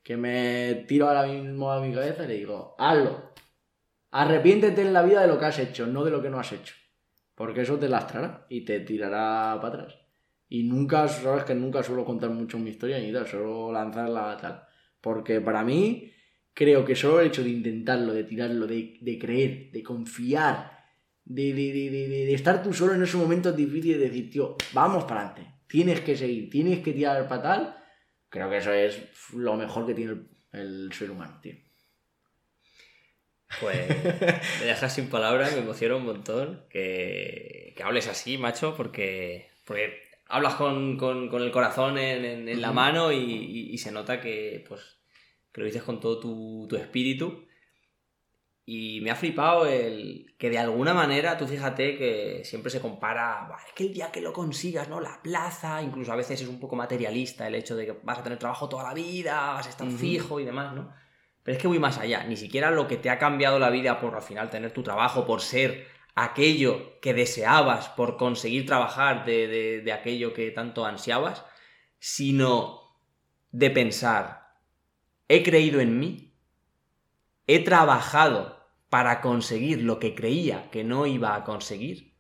que 0.02 0.16
me 0.16 0.84
tiro 0.87 1.08
ahora 1.08 1.26
mismo 1.26 1.72
a 1.72 1.80
mi 1.80 1.92
cabeza 1.94 2.24
le 2.24 2.34
digo, 2.34 2.74
hazlo. 2.78 3.32
Arrepiéntete 4.10 4.82
en 4.82 4.92
la 4.92 5.02
vida 5.02 5.22
de 5.22 5.28
lo 5.28 5.38
que 5.38 5.46
has 5.46 5.58
hecho, 5.58 5.87
no 5.87 6.04
de 6.04 6.10
lo 6.10 6.22
que 6.22 6.30
no 6.30 6.38
has 6.38 6.52
hecho. 6.52 6.74
Porque 7.34 7.62
eso 7.62 7.78
te 7.78 7.88
lastrará 7.88 8.46
y 8.48 8.64
te 8.64 8.80
tirará 8.80 9.58
para 9.60 9.74
atrás. 9.74 10.04
Y 10.55 10.62
nunca, 10.62 11.09
sabes 11.09 11.43
que 11.43 11.55
nunca 11.57 11.83
suelo 11.83 12.05
contar 12.05 12.31
mucho 12.31 12.61
mi 12.61 12.71
historia 12.71 13.01
ni 13.01 13.12
tal, 13.12 13.27
solo 13.27 13.73
lanzarla 13.73 14.37
tal. 14.40 14.64
Porque 15.01 15.40
para 15.40 15.64
mí, 15.64 16.12
creo 16.53 16.85
que 16.85 16.95
solo 16.95 17.19
el 17.19 17.27
hecho 17.27 17.43
de 17.43 17.51
intentarlo, 17.51 18.12
de 18.12 18.23
tirarlo, 18.23 18.64
de, 18.64 18.99
de 19.01 19.19
creer, 19.19 19.73
de 19.73 19.83
confiar, 19.83 20.71
de, 21.25 21.53
de, 21.53 21.90
de, 21.90 22.33
estar 22.33 22.62
tú 22.62 22.73
solo 22.73 22.95
en 22.95 23.03
esos 23.03 23.21
momentos 23.21 23.57
difíciles 23.57 23.99
de 23.99 24.05
decir, 24.09 24.31
tío, 24.31 24.57
vamos 24.73 25.03
para 25.03 25.23
adelante, 25.29 25.55
tienes 25.67 26.03
que 26.03 26.17
seguir, 26.17 26.49
tienes 26.49 26.79
que 26.79 26.93
tirar 26.93 27.27
para 27.27 27.43
tal, 27.43 27.77
Creo 28.29 28.49
que 28.49 28.59
eso 28.59 28.73
es 28.73 29.01
lo 29.33 29.57
mejor 29.57 29.87
que 29.88 29.95
tiene 29.95 30.17
el, 30.53 30.93
ser 30.93 31.11
humano, 31.11 31.40
tío. 31.43 31.55
Pues 33.61 33.88
me 34.61 34.67
dejas 34.67 34.95
sin 34.95 35.09
palabras, 35.09 35.53
me 35.53 35.62
emociona 35.62 35.97
un 35.97 36.05
montón 36.05 36.64
que, 36.71 37.75
que 37.77 37.83
hables 37.83 38.07
así, 38.07 38.38
macho, 38.38 38.77
porque, 38.77 39.51
porque 39.64 40.13
hablas 40.28 40.54
con, 40.54 40.98
el 41.00 41.50
corazón 41.50 41.98
en, 41.98 42.60
la 42.60 42.72
mano 42.72 43.12
y, 43.12 43.76
se 43.78 43.92
nota 43.92 44.20
que, 44.20 44.64
pues, 44.68 44.98
que 45.52 45.60
lo 45.60 45.66
dices 45.66 45.82
con 45.82 46.00
todo 46.00 46.20
tu, 46.20 46.66
tu 46.68 46.76
espíritu. 46.76 47.46
Y 48.66 49.02
me 49.02 49.10
ha 49.10 49.14
flipado 49.14 49.66
el 49.66 50.34
que 50.38 50.48
de 50.48 50.56
alguna 50.58 50.94
manera, 50.94 51.37
tú 51.37 51.46
fíjate 51.46 51.98
que 51.98 52.40
siempre 52.44 52.70
se 52.70 52.80
compara, 52.80 53.46
es 53.66 53.74
que 53.74 53.84
el 53.84 53.92
día 53.92 54.10
que 54.10 54.22
lo 54.22 54.32
consigas, 54.32 54.88
¿no? 54.88 55.00
La 55.00 55.20
plaza, 55.22 55.82
incluso 55.82 56.10
a 56.10 56.16
veces 56.16 56.40
es 56.40 56.48
un 56.48 56.58
poco 56.58 56.74
materialista 56.74 57.46
el 57.46 57.56
hecho 57.56 57.76
de 57.76 57.84
que 57.84 57.92
vas 58.02 58.18
a 58.18 58.22
tener 58.22 58.38
trabajo 58.38 58.66
toda 58.66 58.84
la 58.84 58.94
vida, 58.94 59.52
vas 59.52 59.66
a 59.66 59.70
estar 59.70 59.87
fijo 59.90 60.40
y 60.40 60.46
demás, 60.46 60.74
¿no? 60.74 60.94
Pero 61.42 61.56
es 61.56 61.60
que 61.60 61.68
voy 61.68 61.78
más 61.78 61.98
allá, 61.98 62.24
ni 62.24 62.38
siquiera 62.38 62.70
lo 62.70 62.88
que 62.88 62.96
te 62.96 63.10
ha 63.10 63.18
cambiado 63.18 63.58
la 63.58 63.68
vida 63.68 64.00
por 64.00 64.14
al 64.14 64.22
final 64.22 64.48
tener 64.48 64.72
tu 64.72 64.82
trabajo, 64.82 65.26
por 65.26 65.42
ser 65.42 65.87
aquello 66.14 67.00
que 67.00 67.14
deseabas, 67.14 67.88
por 67.88 68.16
conseguir 68.16 68.66
trabajar 68.66 69.24
de, 69.24 69.81
de 69.83 69.92
aquello 69.92 70.33
que 70.33 70.50
tanto 70.50 70.85
ansiabas, 70.85 71.44
sino 71.98 72.98
de 73.50 73.70
pensar, 73.70 74.55
he 75.29 75.42
creído 75.42 75.81
en 75.81 75.98
mí, 75.98 76.35
he 77.46 77.62
trabajado 77.64 78.64
para 78.90 79.20
conseguir 79.20 79.83
lo 79.83 79.98
que 79.98 80.14
creía 80.14 80.70
que 80.70 80.85
no 80.85 81.07
iba 81.07 81.35
a 81.35 81.44
conseguir 81.44 82.14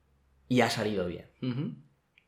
y 0.48 0.60
ha 0.60 0.70
salido 0.70 1.06
bien. 1.06 1.30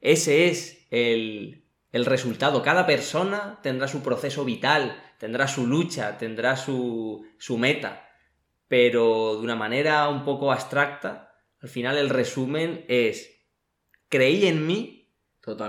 Ese 0.00 0.48
es 0.48 0.86
el, 0.90 1.64
resultado. 1.92 2.62
Cada 2.62 2.86
persona 2.86 3.58
tendrá 3.62 3.88
su 3.88 4.02
proceso 4.02 4.44
vital, 4.44 5.02
tendrá 5.18 5.48
su 5.48 5.66
lucha, 5.66 6.18
tendrá 6.18 6.56
su, 6.56 7.26
su 7.38 7.58
meta, 7.58 8.08
pero 8.68 9.36
de 9.36 9.42
una 9.42 9.56
manera 9.56 10.08
un 10.08 10.24
poco 10.24 10.52
abstracta, 10.52 11.25
al 11.66 11.70
final 11.70 11.98
el 11.98 12.10
resumen 12.10 12.84
es, 12.86 13.44
creí 14.08 14.46
en 14.46 14.68
mí, 14.68 15.10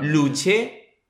luché 0.01 1.01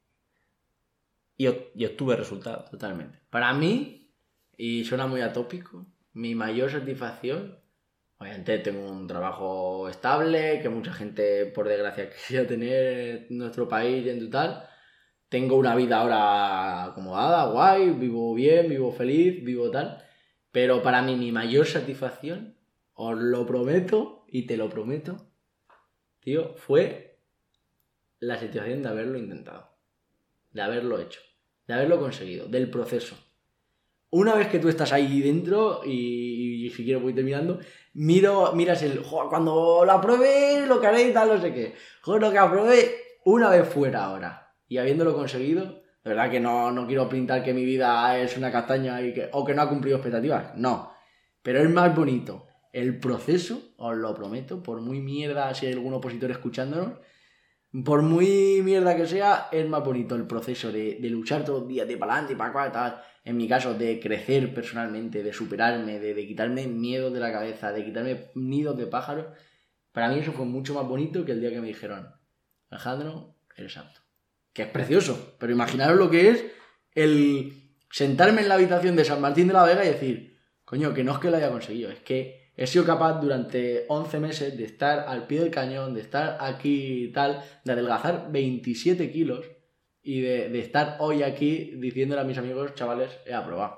y, 1.36 1.45
y 1.76 1.86
obtuve 1.86 2.15
resultados. 2.15 2.71
Totalmente. 2.71 3.19
Para 3.30 3.54
mí, 3.54 4.10
y 4.56 4.86
suena 4.86 5.06
muy 5.06 5.19
atópico, 5.19 5.86
mi 6.13 6.36
mayor 6.36 6.71
satisfacción, 6.71 7.60
obviamente 8.17 8.60
tengo 8.60 8.89
un 8.89 9.08
trabajo 9.08 9.89
estable, 9.89 10.62
que 10.62 10.69
mucha 10.69 10.93
gente 10.93 11.47
por 11.47 11.67
desgracia 11.67 12.10
quería 12.28 12.47
tener 12.47 13.28
en 13.30 13.38
nuestro 13.38 13.67
país 13.67 14.06
y 14.06 14.10
en 14.10 14.21
total. 14.21 14.69
Tengo 15.28 15.58
una 15.58 15.76
vida 15.76 16.00
ahora 16.00 16.86
acomodada, 16.86 17.52
guay, 17.52 17.89
vivo 17.89 18.34
bien, 18.34 18.69
vivo 18.69 18.93
feliz, 18.93 19.43
vivo 19.43 19.69
tal. 19.69 20.02
Pero 20.54 20.82
para 20.82 21.02
mí 21.02 21.17
mi 21.17 21.34
mayor 21.34 21.67
satisfacción, 21.67 22.56
os 22.93 23.17
lo 23.17 23.45
prometo 23.45 24.16
y 24.28 24.46
te 24.46 24.58
lo 24.58 24.70
prometo, 24.70 25.32
tío, 26.20 26.56
fue 26.56 27.20
la 28.20 28.38
situación 28.38 28.84
de 28.84 28.90
haberlo 28.90 29.18
intentado, 29.18 29.78
de 30.52 30.62
haberlo 30.62 31.00
hecho, 31.00 31.22
de 31.68 31.74
haberlo 31.74 32.00
conseguido, 32.00 32.48
del 32.48 32.70
proceso 32.70 33.18
una 34.10 34.36
vez 34.36 34.48
que 34.48 34.60
tú 34.60 34.70
estás 34.70 34.94
ahí 34.94 35.22
dentro 35.22 35.82
y, 35.86 36.72
si 36.76 36.84
quiero 36.84 37.00
voy 37.00 37.13
terminando, 37.13 37.60
miro, 37.94 38.54
miras 38.54 38.84
el, 38.84 39.02
cuando 39.02 39.84
lo 39.86 39.92
apruebe, 39.92 40.66
lo 40.68 40.80
que 40.80 40.88
haré 40.88 41.10
y 41.10 41.13
tal, 41.13 41.30
no 41.30 41.42
sé 41.42 41.54
qué. 41.54 41.76
Joder, 42.02 42.22
lo 42.22 42.32
que 42.32 42.38
apruebe 42.38 42.96
una 43.26 43.50
vez 43.50 43.68
fuera 43.68 44.06
ahora. 44.06 44.54
Y 44.68 44.78
habiéndolo 44.78 45.16
conseguido, 45.16 45.82
de 46.04 46.10
verdad 46.10 46.30
que 46.30 46.40
no, 46.40 46.72
no 46.72 46.88
quiero 46.88 47.10
pintar 47.10 47.44
que 47.44 47.54
mi 47.54 47.66
vida 47.66 48.18
es 48.20 48.38
una 48.38 48.52
castaña 48.52 49.00
o 49.32 49.46
que 49.46 49.54
no 49.54 49.62
ha 49.62 49.70
cumplido 49.70 49.98
expectativas, 49.98 50.56
no. 50.56 50.94
Pero 51.42 51.60
es 51.60 51.70
más 51.70 51.96
bonito 51.96 52.46
el 52.73 52.99
proceso, 52.99 53.73
os 53.77 53.95
lo 53.95 54.13
prometo, 54.13 54.63
por 54.63 54.82
muy 54.82 54.99
mierda 54.99 55.53
si 55.53 55.65
hay 55.65 55.73
algún 55.73 55.93
opositor 55.93 56.32
escuchándonos, 56.32 56.93
por 57.84 58.01
muy 58.01 58.62
mierda 58.63 58.95
que 58.95 59.06
sea, 59.06 59.49
es 59.51 59.67
más 59.67 59.84
bonito 59.84 60.15
el 60.15 60.25
proceso 60.25 60.71
de, 60.71 60.97
de 60.99 61.10
luchar 61.10 61.43
todos 61.43 61.62
los 61.62 61.69
días, 61.69 61.88
de 61.88 61.97
para 61.97 62.13
adelante, 62.13 62.36
para 62.36 62.49
acá, 62.49 62.71
tal 62.71 63.03
en 63.27 63.36
mi 63.36 63.45
caso, 63.45 63.73
de 63.73 63.99
crecer 63.99 64.53
personalmente, 64.53 65.21
de 65.21 65.34
superarme, 65.34 65.99
de, 65.99 66.25
quitarme 66.25 66.65
miedo 66.65 67.12
de 67.12 67.19
la 67.19 67.30
cabeza, 67.30 67.73
de 67.73 67.84
quitarme 67.84 68.32
nidos 68.36 68.77
de 68.77 68.88
pájaros, 68.88 69.25
para 69.91 70.08
mí 70.08 70.19
eso 70.19 70.32
fue 70.32 70.45
mucho 70.45 70.73
más 70.73 70.88
bonito 70.88 71.25
que 71.25 71.34
el 71.34 71.41
día 71.41 71.49
que 71.49 71.60
me 71.60 71.67
dijeron, 71.67 72.08
Alejandro, 72.69 73.36
eres 73.58 73.75
apto. 73.75 73.99
Que 74.53 74.62
es 74.62 74.69
precioso, 74.69 75.36
pero 75.39 75.51
imaginaros 75.51 75.97
lo 75.97 76.10
que 76.10 76.30
es 76.30 76.45
el 76.95 77.51
sentarme 77.91 78.43
en 78.43 78.47
la 78.47 78.56
habitación 78.56 78.95
de 78.95 79.03
San 79.03 79.19
Martín 79.19 79.47
de 79.47 79.53
la 79.53 79.65
Vega 79.65 79.84
y 79.84 79.89
decir, 79.89 80.39
coño, 80.63 80.93
que 80.93 81.03
no 81.03 81.12
es 81.12 81.17
que 81.19 81.30
lo 81.30 81.36
haya 81.36 81.51
conseguido, 81.51 81.91
es 81.91 81.99
que 81.99 82.46
he 82.58 82.65
sido 82.65 82.84
capaz 82.86 83.22
durante 83.22 83.86
11 83.88 84.20
meses 84.20 84.58
de 84.58 84.63
estar 84.63 85.08
al 85.08 85.28
pie 85.28 85.41
del 85.41 85.52
cañón, 85.52 85.93
de 85.93 86.02
estar 86.02 86.38
aquí 86.41 87.04
y 87.04 87.12
tal, 87.12 87.43
de 87.63 87.72
adelgazar 87.72 88.32
27 88.32 89.12
kilos 89.12 89.46
y 90.02 90.22
de, 90.22 90.60
estar 90.60 90.98
hoy 91.00 91.22
aquí 91.22 91.76
diciéndole 91.78 92.22
a 92.22 92.26
mis 92.26 92.38
amigos, 92.38 92.74
chavales, 92.74 93.12
he 93.28 93.34
aprobado. 93.34 93.78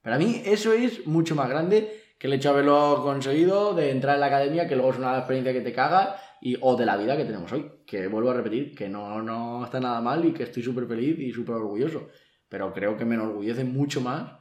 Para 0.00 0.16
mí 0.16 0.42
eso 0.46 0.72
es 0.72 1.06
mucho 1.06 1.34
más 1.34 1.50
grande 1.50 2.00
que 2.18 2.26
el 2.26 2.32
hecho 2.32 2.48
de 2.48 2.54
haberlo 2.54 3.02
conseguido, 3.02 3.74
de 3.74 3.90
entrar 3.90 4.14
en 4.14 4.20
la 4.20 4.26
academia, 4.26 4.66
que 4.66 4.76
luego 4.76 4.92
es 4.92 4.98
una 4.98 5.18
experiencia 5.18 5.52
que 5.52 5.60
te 5.60 5.72
caga, 5.72 6.16
y, 6.40 6.56
o 6.60 6.76
de 6.76 6.86
la 6.86 6.96
vida 6.96 7.16
que 7.16 7.24
tenemos 7.24 7.52
hoy, 7.52 7.70
que 7.86 8.06
vuelvo 8.06 8.30
a 8.30 8.34
repetir, 8.34 8.74
que 8.74 8.88
no, 8.88 9.22
no 9.22 9.64
está 9.64 9.80
nada 9.80 10.00
mal 10.00 10.24
y 10.24 10.32
que 10.32 10.44
estoy 10.44 10.62
súper 10.62 10.86
feliz 10.86 11.18
y 11.18 11.32
súper 11.32 11.56
orgulloso. 11.56 12.08
Pero 12.48 12.72
creo 12.72 12.96
que 12.96 13.04
me 13.04 13.14
enorgullece 13.14 13.64
mucho 13.64 14.00
más 14.00 14.40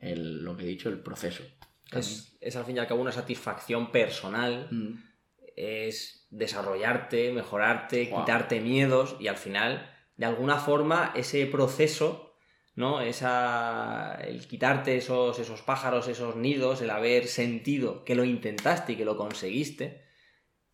lo 0.00 0.56
que 0.56 0.64
he 0.64 0.68
dicho, 0.68 0.88
el 0.88 1.00
proceso. 1.00 1.44
Es, 1.92 2.56
al 2.56 2.64
fin 2.64 2.76
y 2.76 2.80
al 2.80 2.86
cabo 2.86 3.00
una 3.00 3.12
satisfacción 3.12 3.90
personal. 3.90 4.68
Mm 4.70 5.12
es 5.56 6.26
desarrollarte, 6.30 7.32
mejorarte, 7.32 8.08
quitarte 8.08 8.60
miedos 8.60 9.16
y 9.20 9.28
al 9.28 9.36
final, 9.36 9.90
de 10.16 10.26
alguna 10.26 10.56
forma, 10.58 11.12
ese 11.14 11.46
proceso, 11.46 12.34
¿no? 12.74 13.00
Esa, 13.00 14.14
el 14.22 14.46
quitarte 14.46 14.96
esos, 14.96 15.38
esos 15.38 15.62
pájaros, 15.62 16.08
esos 16.08 16.36
nidos, 16.36 16.80
el 16.80 16.90
haber 16.90 17.26
sentido 17.26 18.04
que 18.04 18.14
lo 18.14 18.24
intentaste 18.24 18.92
y 18.92 18.96
que 18.96 19.04
lo 19.04 19.16
conseguiste, 19.16 20.02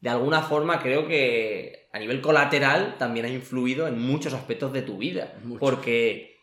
de 0.00 0.10
alguna 0.10 0.42
forma 0.42 0.80
creo 0.80 1.08
que 1.08 1.88
a 1.92 1.98
nivel 1.98 2.20
colateral 2.20 2.96
también 2.98 3.26
ha 3.26 3.30
influido 3.30 3.88
en 3.88 4.00
muchos 4.00 4.32
aspectos 4.32 4.72
de 4.72 4.82
tu 4.82 4.98
vida. 4.98 5.36
Porque 5.58 6.38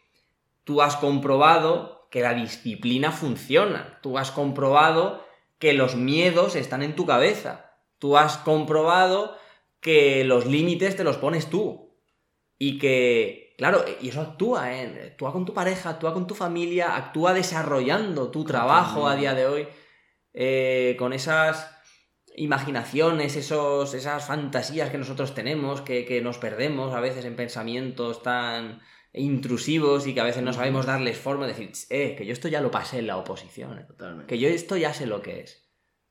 tú 0.66 0.82
has 0.82 0.98
comprobado 0.98 1.95
que 2.10 2.22
la 2.22 2.34
disciplina 2.34 3.12
funciona. 3.12 4.00
Tú 4.02 4.18
has 4.18 4.32
comprobado 4.32 5.26
que 5.60 5.74
los 5.74 5.96
miedos 5.96 6.56
están 6.56 6.84
en 6.84 6.96
tu 6.96 7.06
cabeza. 7.06 7.72
Tú 8.00 8.18
has 8.18 8.38
comprobado 8.38 9.38
que 9.80 10.24
los 10.24 10.46
límites 10.46 10.96
te 10.96 11.04
los 11.04 11.18
pones 11.18 11.50
tú. 11.50 12.00
Y 12.58 12.78
que, 12.80 13.54
claro, 13.58 13.84
y 14.02 14.10
eso 14.10 14.22
actúa, 14.22 14.74
¿eh? 14.74 15.10
Actúa 15.12 15.34
con 15.34 15.46
tu 15.46 15.54
pareja, 15.54 15.90
actúa 15.90 16.14
con 16.14 16.28
tu 16.28 16.36
familia, 16.36 16.96
actúa 16.96 17.34
desarrollando 17.34 18.32
tu 18.32 18.46
trabajo 18.46 19.08
a 19.08 19.16
día 19.16 19.34
de 19.34 19.46
hoy, 19.46 19.68
eh, 20.34 20.96
con 20.98 21.14
esas 21.14 21.72
imaginaciones, 22.38 23.36
esos, 23.36 23.94
esas 23.94 24.26
fantasías 24.26 24.90
que 24.90 24.98
nosotros 24.98 25.34
tenemos, 25.34 25.82
que, 25.82 26.06
que 26.06 26.22
nos 26.22 26.38
perdemos 26.38 26.94
a 26.94 27.00
veces 27.00 27.26
en 27.26 27.36
pensamientos 27.36 28.24
tan 28.24 28.82
intrusivos 29.18 30.06
y 30.08 30.14
que 30.14 30.22
a 30.22 30.26
veces 30.26 30.44
no 30.44 30.54
sabemos 30.54 30.86
darles 30.86 31.18
forma, 31.18 31.48
decir, 31.48 31.72
eh, 31.90 32.16
que 32.16 32.26
yo 32.26 32.34
esto 32.34 32.48
ya 32.48 32.62
lo 32.62 32.72
pasé 32.72 33.00
en 33.00 33.08
la 33.08 33.18
oposición, 33.18 33.80
eh, 33.80 33.86
Totalmente. 33.88 34.28
que 34.28 34.40
yo 34.40 34.50
esto 34.50 34.78
ya 34.78 34.94
sé 34.94 35.06
lo 35.08 35.22
que 35.22 35.42
es. 35.42 35.66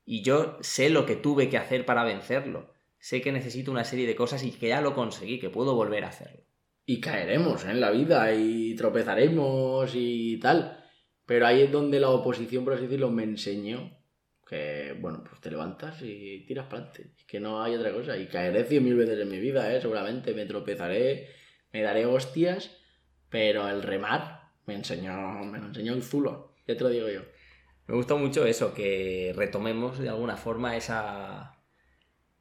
Y 0.06 0.22
yo 0.22 0.58
sé 0.60 0.90
lo 0.90 1.06
que 1.06 1.16
tuve 1.16 1.48
que 1.48 1.58
hacer 1.58 1.86
para 1.86 2.04
vencerlo. 2.04 2.72
Sé 2.98 3.20
que 3.22 3.32
necesito 3.32 3.70
una 3.70 3.84
serie 3.84 4.06
de 4.06 4.16
cosas 4.16 4.42
y 4.44 4.50
que 4.50 4.68
ya 4.68 4.80
lo 4.80 4.94
conseguí, 4.94 5.38
que 5.38 5.50
puedo 5.50 5.74
volver 5.74 6.04
a 6.04 6.08
hacerlo. 6.08 6.44
Y 6.86 7.00
caeremos 7.00 7.64
en 7.64 7.80
la 7.80 7.90
vida 7.90 8.34
y 8.34 8.74
tropezaremos 8.74 9.92
y 9.94 10.38
tal. 10.38 10.84
Pero 11.26 11.46
ahí 11.46 11.62
es 11.62 11.72
donde 11.72 12.00
la 12.00 12.10
oposición, 12.10 12.64
por 12.64 12.74
así 12.74 12.82
decirlo, 12.82 13.10
me 13.10 13.24
enseñó 13.24 13.98
que, 14.46 14.94
bueno, 15.00 15.24
pues 15.26 15.40
te 15.40 15.50
levantas 15.50 16.02
y 16.02 16.44
tiras 16.46 16.66
para 16.66 16.82
adelante. 16.82 17.14
Es 17.16 17.24
que 17.24 17.40
no 17.40 17.62
hay 17.62 17.74
otra 17.74 17.92
cosa. 17.92 18.18
Y 18.18 18.26
caeré 18.26 18.64
cien 18.64 18.84
mil 18.84 18.94
veces 18.94 19.18
en 19.18 19.30
mi 19.30 19.40
vida, 19.40 19.74
¿eh? 19.74 19.80
Seguramente 19.80 20.34
me 20.34 20.44
tropezaré, 20.44 21.30
me 21.72 21.80
daré 21.80 22.04
hostias, 22.04 22.70
pero 23.34 23.68
el 23.68 23.82
remar 23.82 24.52
me 24.66 24.74
enseñó, 24.76 25.16
me 25.44 25.58
lo 25.58 25.66
enseñó 25.66 25.92
el 25.92 26.04
Zulo. 26.04 26.54
Ya 26.68 26.76
te 26.76 26.84
lo 26.84 26.88
digo 26.88 27.08
yo. 27.08 27.22
Me 27.88 27.96
gusta 27.96 28.14
mucho 28.14 28.46
eso, 28.46 28.72
que 28.72 29.32
retomemos 29.34 29.98
de 29.98 30.08
alguna 30.08 30.36
forma 30.36 30.76
esa, 30.76 31.58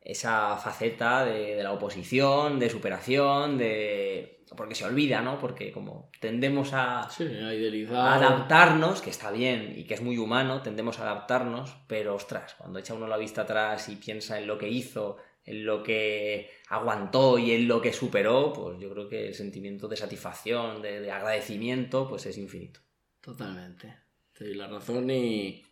esa 0.02 0.56
faceta 0.58 1.26
de, 1.26 1.56
de 1.56 1.64
la 1.64 1.72
oposición, 1.72 2.60
de 2.60 2.70
superación, 2.70 3.58
de... 3.58 4.44
Porque 4.56 4.76
se 4.76 4.86
olvida, 4.86 5.22
¿no? 5.22 5.40
Porque 5.40 5.72
como 5.72 6.12
tendemos 6.22 6.74
a, 6.74 7.10
Sí, 7.10 7.24
a 7.24 7.48
a 7.48 7.56
idealizar. 7.56 7.96
adaptarnos, 7.98 9.02
que 9.02 9.10
está 9.10 9.32
bien 9.32 9.74
y 9.76 9.86
que 9.86 9.96
es 9.96 10.02
muy 10.04 10.20
humano, 10.20 10.62
tendemos 10.62 11.00
a 11.00 11.10
adaptarnos, 11.10 11.76
pero 11.88 12.14
ostras, 12.14 12.54
cuando 12.60 12.78
echa 12.78 12.94
uno 12.94 13.08
la 13.08 13.18
vista 13.18 13.42
atrás 13.42 13.90
y 13.90 13.96
piensa 13.96 14.38
en 14.38 14.46
lo 14.46 14.60
que 14.60 14.70
hizo, 14.70 15.18
en 15.46 15.66
lo 15.66 15.84
que 15.84 16.50
aguantó 16.70 17.38
y 17.38 17.52
en 17.52 17.68
lo 17.68 17.82
que 17.82 17.94
superó, 17.94 18.54
pues 18.54 18.80
yo 18.80 18.90
creo 18.92 19.10
que 19.10 19.28
el 19.28 19.34
sentimiento 19.34 19.88
de 19.88 19.98
satisfacción, 19.98 20.82
de, 20.82 21.02
de 21.02 21.12
agradecimiento, 21.12 22.08
pues 22.08 22.26
es 22.26 22.38
infinito. 22.38 22.80
Totalmente. 23.22 23.96
Te 24.38 24.46
doy 24.46 24.56
la 24.56 24.68
razón 24.68 25.10
y. 25.10 25.64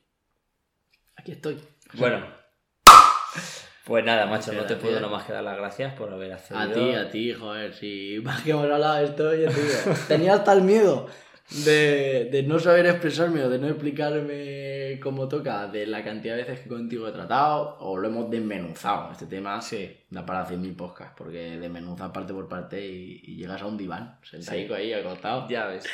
Aquí 1.16 1.34
estoy. 1.34 1.58
Bueno, 1.94 2.26
pues 3.86 4.06
nada, 4.06 4.26
macho, 4.26 4.54
no 4.54 4.66
te 4.66 4.76
puedo 4.76 5.00
nomás 5.00 5.26
que 5.26 5.34
dar 5.34 5.44
las 5.44 5.58
gracias 5.58 5.94
por 5.96 6.14
haber 6.14 6.34
accedido. 6.34 6.62
A 6.62 6.74
ti, 6.74 6.96
a 6.96 7.10
ti, 7.10 7.34
joder, 7.34 7.74
si 7.74 8.20
más 8.24 8.42
que 8.42 8.52
hemos 8.52 8.66
hablado 8.66 9.04
esto, 9.04 9.32
te 9.32 9.38
digo. 9.38 9.52
Tenía 10.08 10.36
hasta 10.36 10.54
el 10.54 10.62
miedo 10.62 11.10
de, 11.66 12.30
de 12.32 12.44
no 12.44 12.60
saber 12.60 12.86
expresarme 12.86 13.44
o 13.44 13.50
de 13.50 13.60
no 13.60 13.68
explicarme 13.68 14.71
como 15.00 15.28
toca, 15.28 15.68
de 15.68 15.86
la 15.88 16.04
cantidad 16.04 16.36
de 16.36 16.44
veces 16.44 16.60
que 16.62 16.70
contigo 16.70 17.08
he 17.08 17.12
tratado, 17.12 17.78
o 17.80 17.98
lo 17.98 18.08
hemos 18.08 18.30
desmenuzado. 18.30 19.12
Este 19.12 19.26
tema 19.26 19.62
Sí. 19.62 19.96
da 20.10 20.26
para 20.26 20.46
100.000 20.46 20.76
podcasts, 20.76 21.14
porque 21.18 21.58
desmenuzas 21.58 22.12
parte 22.12 22.34
por 22.34 22.48
parte 22.50 22.86
y, 22.86 23.22
y 23.24 23.36
llegas 23.36 23.62
a 23.62 23.66
un 23.68 23.78
diván, 23.78 24.20
sentadico 24.24 24.74
ahí, 24.74 24.94
acostado. 24.94 25.48
Ya 25.50 25.68
ves. 25.68 25.86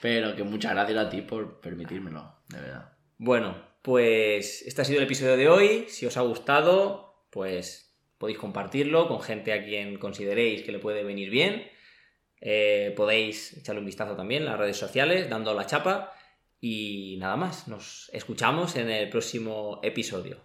Pero 0.00 0.34
que 0.34 0.42
muchas 0.42 0.72
gracias 0.72 0.98
a 0.98 1.08
ti 1.08 1.22
por 1.22 1.60
permitírmelo, 1.60 2.34
de 2.48 2.60
verdad. 2.60 2.92
Bueno, 3.18 3.56
pues 3.82 4.62
este 4.62 4.82
ha 4.82 4.84
sido 4.84 4.98
el 4.98 5.04
episodio 5.04 5.36
de 5.36 5.48
hoy. 5.48 5.84
Si 5.88 6.06
os 6.06 6.16
ha 6.16 6.22
gustado, 6.22 7.26
pues 7.30 7.94
podéis 8.18 8.38
compartirlo 8.38 9.08
con 9.08 9.20
gente 9.20 9.52
a 9.52 9.64
quien 9.64 9.98
consideréis 9.98 10.62
que 10.62 10.72
le 10.72 10.78
puede 10.80 11.04
venir 11.04 11.30
bien. 11.30 11.68
Eh, 12.40 12.92
podéis 12.96 13.56
echarle 13.56 13.78
un 13.80 13.86
vistazo 13.86 14.16
también 14.16 14.42
en 14.42 14.48
las 14.48 14.58
redes 14.58 14.76
sociales, 14.76 15.30
dando 15.30 15.54
la 15.54 15.66
chapa. 15.66 16.12
Y 16.64 17.16
nada 17.18 17.34
más, 17.34 17.66
nos 17.66 18.08
escuchamos 18.12 18.76
en 18.76 18.88
el 18.88 19.10
próximo 19.10 19.80
episodio. 19.82 20.38